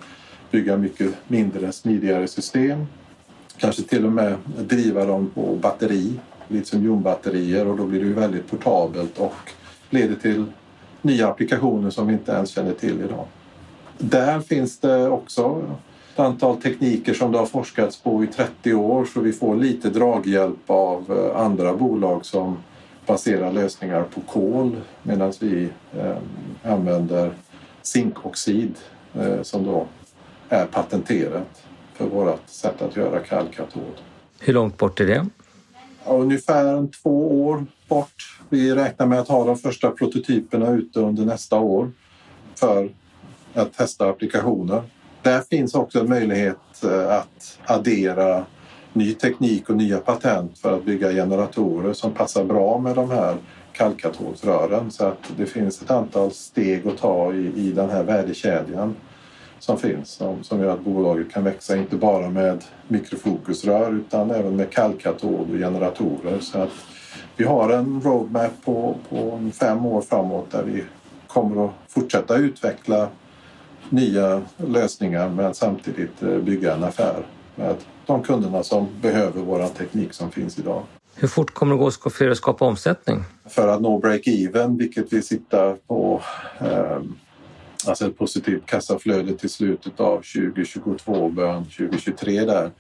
bygga 0.52 0.78
mycket 0.78 1.14
mindre, 1.28 1.72
smidigare 1.72 2.28
system. 2.28 2.86
Kanske 3.58 3.82
till 3.84 4.06
och 4.06 4.12
med 4.12 4.38
driva 4.60 5.06
dem 5.06 5.32
på 5.36 5.56
batteri, 5.56 6.20
litiumjonbatterier 6.48 7.68
och 7.68 7.78
då 7.78 7.86
blir 7.86 8.04
det 8.04 8.14
väldigt 8.14 8.52
portabelt 8.52 9.20
och 9.20 9.52
leder 9.90 10.16
till 10.16 10.46
nya 11.02 11.28
applikationer 11.28 11.90
som 11.90 12.08
vi 12.08 12.14
inte 12.14 12.32
ens 12.32 12.50
känner 12.50 12.74
till 12.74 13.02
idag. 13.02 13.26
Där 13.98 14.40
finns 14.40 14.80
det 14.80 15.10
också 15.10 15.64
ett 16.14 16.20
antal 16.20 16.62
tekniker 16.62 17.14
som 17.14 17.32
det 17.32 17.38
har 17.38 17.46
forskats 17.46 17.98
på 17.98 18.24
i 18.24 18.28
30 18.28 18.74
år 18.74 19.06
så 19.06 19.20
vi 19.20 19.34
får 19.34 19.56
lite 19.56 19.90
draghjälp 19.90 20.70
av 20.70 21.12
eh, 21.12 21.42
andra 21.42 21.74
bolag 21.74 22.26
som 22.26 22.58
baserar 23.06 23.52
lösningar 23.52 24.04
på 24.04 24.22
kol 24.22 24.82
medan 25.04 25.34
vi 25.40 25.70
eh, 25.98 26.18
använder 26.64 27.32
zinkoxid 27.82 28.76
eh, 29.14 29.42
som 29.42 29.64
då 29.64 29.88
är 30.50 30.66
patenterat 30.66 31.64
för 31.94 32.06
vårt 32.06 32.50
sätt 32.50 32.82
att 32.82 32.96
göra 32.96 33.20
kallkatod. 33.20 34.02
Hur 34.40 34.54
långt 34.54 34.78
bort 34.78 35.00
är 35.00 35.08
det? 35.08 35.26
Ungefär 36.06 36.88
två 37.04 37.46
år 37.46 37.66
bort. 37.88 38.40
Vi 38.50 38.76
räknar 38.76 39.06
med 39.06 39.20
att 39.20 39.28
ha 39.28 39.46
de 39.46 39.58
första 39.58 39.92
prototyperna 39.92 40.70
ute 40.70 41.00
under 41.00 41.26
nästa 41.26 41.60
år 41.60 41.92
för 42.56 42.90
att 43.54 43.74
testa 43.74 44.10
applikationer. 44.10 44.84
Där 45.24 45.42
finns 45.42 45.76
också 45.76 46.00
en 46.00 46.10
möjlighet 46.10 46.84
eh, 46.84 47.16
att 47.16 47.60
addera 47.66 48.46
ny 48.94 49.14
teknik 49.14 49.70
och 49.70 49.76
nya 49.76 49.98
patent 49.98 50.60
för 50.60 50.76
att 50.76 50.86
bygga 50.86 51.12
generatorer 51.12 51.94
som 51.94 52.12
passar 52.12 52.44
bra 52.44 52.80
med 52.80 52.96
de 52.96 53.10
här 53.10 53.38
kalkatolsrören. 53.74 54.92
Så 54.92 55.06
att 55.06 55.32
det 55.38 55.46
finns 55.46 55.82
ett 55.82 55.92
antal 55.92 56.32
steg 56.32 56.88
att 56.88 56.98
ta 56.98 57.34
i, 57.34 57.52
i 57.56 57.72
den 57.72 57.90
här 57.90 58.04
värdekedjan 58.04 58.96
som 59.60 59.78
finns 59.78 60.10
som, 60.10 60.44
som 60.44 60.60
gör 60.62 60.74
att 60.74 60.84
bolaget 60.84 61.32
kan 61.32 61.44
växa 61.44 61.78
inte 61.78 61.96
bara 61.96 62.30
med 62.30 62.64
mikrofokusrör 62.88 63.94
utan 63.94 64.32
även 64.32 64.56
med 64.56 64.72
kallkatod 64.72 65.52
och 65.52 65.58
generatorer. 65.58 66.40
Så 66.40 66.60
att 66.60 66.72
vi 67.38 67.44
har 67.44 67.70
en 67.70 68.02
roadmap 68.02 68.52
på, 68.66 68.96
på 69.10 69.50
fem 69.60 69.86
år 69.86 70.02
framåt 70.02 70.52
där 70.52 70.64
vi 70.64 70.84
kommer 71.28 71.66
att 71.66 71.72
fortsätta 71.88 72.36
utveckla 72.36 73.08
nya 73.90 74.42
lösningar 74.58 75.30
men 75.30 75.54
samtidigt 75.54 76.24
eh, 76.24 76.38
bygga 76.38 76.74
en 76.74 76.84
affär 76.84 77.26
med 77.56 77.76
de 78.06 78.24
kunderna 78.24 78.64
som 78.64 78.88
behöver 79.02 79.42
vår 79.42 79.68
teknik 79.68 80.14
som 80.14 80.32
finns 80.32 80.60
idag. 80.60 80.84
Hur 81.16 81.28
fort 81.28 81.54
kommer 81.54 81.76
det 81.76 81.80
gå 81.80 82.10
för 82.10 82.26
er 82.26 82.30
att 82.30 82.38
skapa 82.38 82.66
omsättning? 82.66 83.24
För 83.46 83.68
att 83.68 83.82
nå 83.82 84.00
break-even, 84.00 84.78
vilket 84.78 85.14
vi 85.14 85.22
siktar 85.22 85.76
på, 85.88 86.22
eh, 86.60 87.02
alltså 87.88 88.08
ett 88.08 88.18
positivt 88.18 88.66
kassaflöde 88.66 89.34
till 89.34 89.50
slutet 89.50 90.00
av 90.00 90.16
2022 90.16 91.12
och 91.12 91.32
början 91.32 91.66
2023 91.66 92.46
där. 92.46 92.72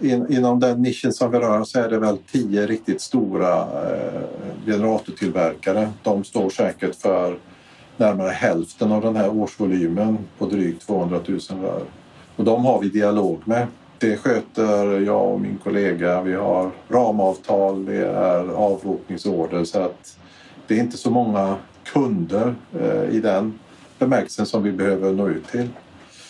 In, 0.00 0.32
inom 0.32 0.60
den 0.60 0.82
nischen 0.82 1.12
som 1.12 1.30
vi 1.30 1.38
rör 1.38 1.64
så 1.64 1.80
är 1.80 1.88
det 1.88 1.98
väl 1.98 2.18
tio 2.32 2.66
riktigt 2.66 3.00
stora 3.00 3.60
eh, 3.60 4.22
generatortillverkare. 4.66 5.90
De 6.02 6.24
står 6.24 6.50
säkert 6.50 6.94
för 6.94 7.38
närmare 7.98 8.30
hälften 8.30 8.92
av 8.92 9.02
den 9.02 9.16
här 9.16 9.28
årsvolymen 9.30 10.18
på 10.38 10.46
drygt 10.46 10.86
200 10.86 11.20
000 11.26 11.40
rör. 11.62 11.82
Och 12.36 12.44
de 12.44 12.64
har 12.64 12.80
vi 12.80 12.88
dialog 12.88 13.40
med. 13.44 13.66
Det 13.98 14.16
sköter 14.16 15.00
jag 15.00 15.32
och 15.32 15.40
min 15.40 15.58
kollega. 15.64 16.22
Vi 16.22 16.34
har 16.34 16.70
ramavtal, 16.88 17.84
det 17.84 18.06
är 18.06 18.48
avropningsorder 18.48 19.64
så 19.64 19.80
att 19.80 20.18
det 20.66 20.74
är 20.74 20.80
inte 20.80 20.96
så 20.96 21.10
många 21.10 21.56
kunder 21.84 22.54
eh, 22.80 23.16
i 23.16 23.20
den 23.20 23.58
bemärkelsen 23.98 24.46
som 24.46 24.62
vi 24.62 24.72
behöver 24.72 25.12
nå 25.12 25.28
ut 25.28 25.48
till. 25.48 25.68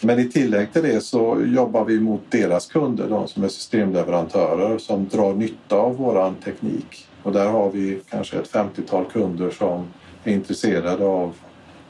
Men 0.02 0.18
i 0.18 0.28
tillägg 0.28 0.72
till 0.72 0.82
det 0.82 1.00
så 1.00 1.42
jobbar 1.46 1.84
vi 1.84 2.00
mot 2.00 2.20
deras 2.30 2.66
kunder, 2.66 3.08
de 3.08 3.28
som 3.28 3.44
är 3.44 3.48
systemleverantörer 3.48 4.78
som 4.78 5.08
drar 5.08 5.34
nytta 5.34 5.76
av 5.76 5.96
våran 5.96 6.34
teknik. 6.34 7.06
Och 7.22 7.32
där 7.32 7.46
har 7.48 7.70
vi 7.70 8.00
kanske 8.08 8.38
ett 8.38 8.52
50-tal 8.52 9.04
kunder 9.04 9.50
som 9.50 9.84
är 10.24 10.32
intresserade 10.32 11.04
av 11.04 11.34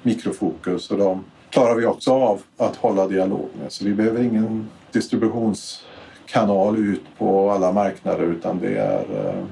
mikrofokus 0.02 0.90
och 0.90 0.98
de 0.98 1.24
klarar 1.50 1.74
vi 1.74 1.86
också 1.86 2.12
av 2.12 2.42
att 2.56 2.76
hålla 2.76 3.08
dialog 3.08 3.48
med. 3.60 3.72
Så 3.72 3.84
vi 3.84 3.94
behöver 3.94 4.22
ingen 4.22 4.68
distributionskanal 4.92 6.78
ut 6.78 7.02
på 7.18 7.50
alla 7.50 7.72
marknader 7.72 8.22
utan 8.22 8.58
det 8.58 8.76
är 8.76 9.26
eh, 9.26 9.44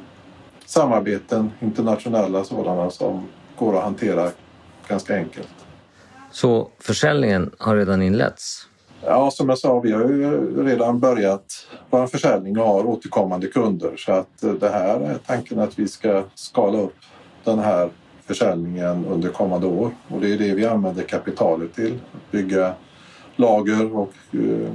samarbeten, 0.66 1.52
internationella 1.60 2.44
sådana 2.44 2.90
som 2.90 3.28
går 3.58 3.76
att 3.76 3.84
hantera 3.84 4.30
ganska 4.88 5.16
enkelt. 5.16 5.54
Så 6.30 6.70
försäljningen 6.78 7.50
har 7.58 7.76
redan 7.76 8.02
inletts? 8.02 8.68
Ja, 9.04 9.30
som 9.30 9.48
jag 9.48 9.58
sa, 9.58 9.80
vi 9.80 9.92
har 9.92 10.00
ju 10.00 10.64
redan 10.64 11.00
börjat 11.00 11.66
vår 11.90 12.06
försäljning 12.06 12.58
och 12.58 12.66
har 12.66 12.86
återkommande 12.86 13.46
kunder 13.46 13.96
så 13.96 14.12
att 14.12 14.60
det 14.60 14.68
här 14.68 15.00
är 15.00 15.18
tanken 15.26 15.58
att 15.58 15.78
vi 15.78 15.88
ska 15.88 16.24
skala 16.34 16.78
upp 16.78 16.96
den 17.44 17.58
här 17.58 17.90
försäljningen 18.26 19.04
under 19.06 19.28
kommande 19.28 19.66
år 19.66 19.90
och 20.08 20.20
det 20.20 20.32
är 20.32 20.38
det 20.38 20.54
vi 20.54 20.66
använder 20.66 21.02
kapitalet 21.02 21.74
till. 21.74 21.98
Att 22.12 22.30
bygga 22.30 22.74
lager 23.36 23.96
och 23.96 24.12
eh, 24.32 24.72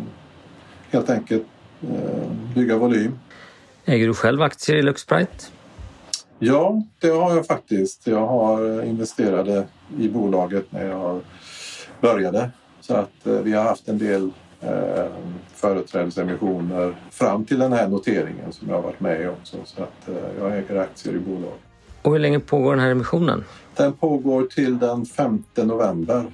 helt 0.90 1.10
enkelt 1.10 1.46
eh, 1.82 2.32
bygga 2.56 2.78
volym. 2.78 3.20
Äger 3.86 4.08
du 4.08 4.14
själv 4.14 4.42
aktier 4.42 4.78
i 4.78 4.82
Luxprite? 4.82 5.46
Ja, 6.40 6.84
det 7.00 7.10
har 7.10 7.36
jag 7.36 7.48
faktiskt. 7.48 8.08
Jag 8.08 8.28
har 8.28 8.84
investerade 8.84 9.68
i 9.98 10.10
bolaget 10.10 10.72
när 10.72 10.86
jag 10.86 11.22
började 12.02 12.52
så 12.82 12.96
att 12.96 13.28
eh, 13.28 13.34
vi 13.34 13.54
har 13.54 13.64
haft 13.64 13.90
en 13.90 13.98
del 13.98 14.32
eh, 14.62 15.06
företrädesemissioner 15.54 16.96
fram 17.12 17.46
till 17.46 17.60
den 17.60 17.74
här 17.74 17.88
noteringen 17.88 18.54
som 18.54 18.70
jag 18.70 18.76
har 18.76 18.82
varit 18.82 19.00
med 19.00 19.22
i 19.22 19.28
också. 19.28 19.58
Så 19.66 19.84
att 19.84 20.10
eh, 20.10 20.16
jag 20.40 20.58
äger 20.58 20.76
aktier 20.76 21.16
i 21.16 21.20
bolaget. 21.20 21.71
Och 22.02 22.12
hur 22.12 22.20
länge 22.20 22.40
pågår 22.40 22.72
den 22.72 22.80
här 22.80 22.92
emissionen? 22.92 23.44
Den 23.76 23.94
pågår 23.94 24.44
till 24.44 24.80
den 24.80 25.06
5 25.06 25.44
november. 25.56 26.26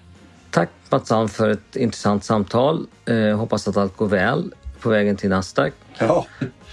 Tack 0.51 0.69
Mats 0.89 1.33
för 1.33 1.49
ett 1.49 1.75
intressant 1.75 2.23
samtal. 2.23 2.87
Eh, 3.05 3.37
hoppas 3.37 3.67
att 3.67 3.77
allt 3.77 3.97
går 3.97 4.07
väl 4.07 4.53
på 4.79 4.89
vägen 4.89 5.15
till 5.15 5.29
Nasdaq. 5.29 5.73
Ja, 5.97 6.25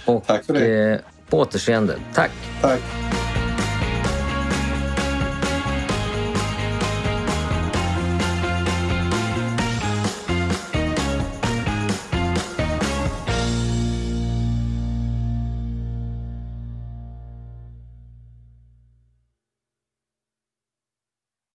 och, 0.05 0.23
tack 0.27 0.45
för 0.45 0.53
det. 0.53 0.93
Eh, 0.93 0.99
på 1.29 1.39
återseende. 1.39 1.95
Tack! 2.13 2.31
Tack! 2.61 3.04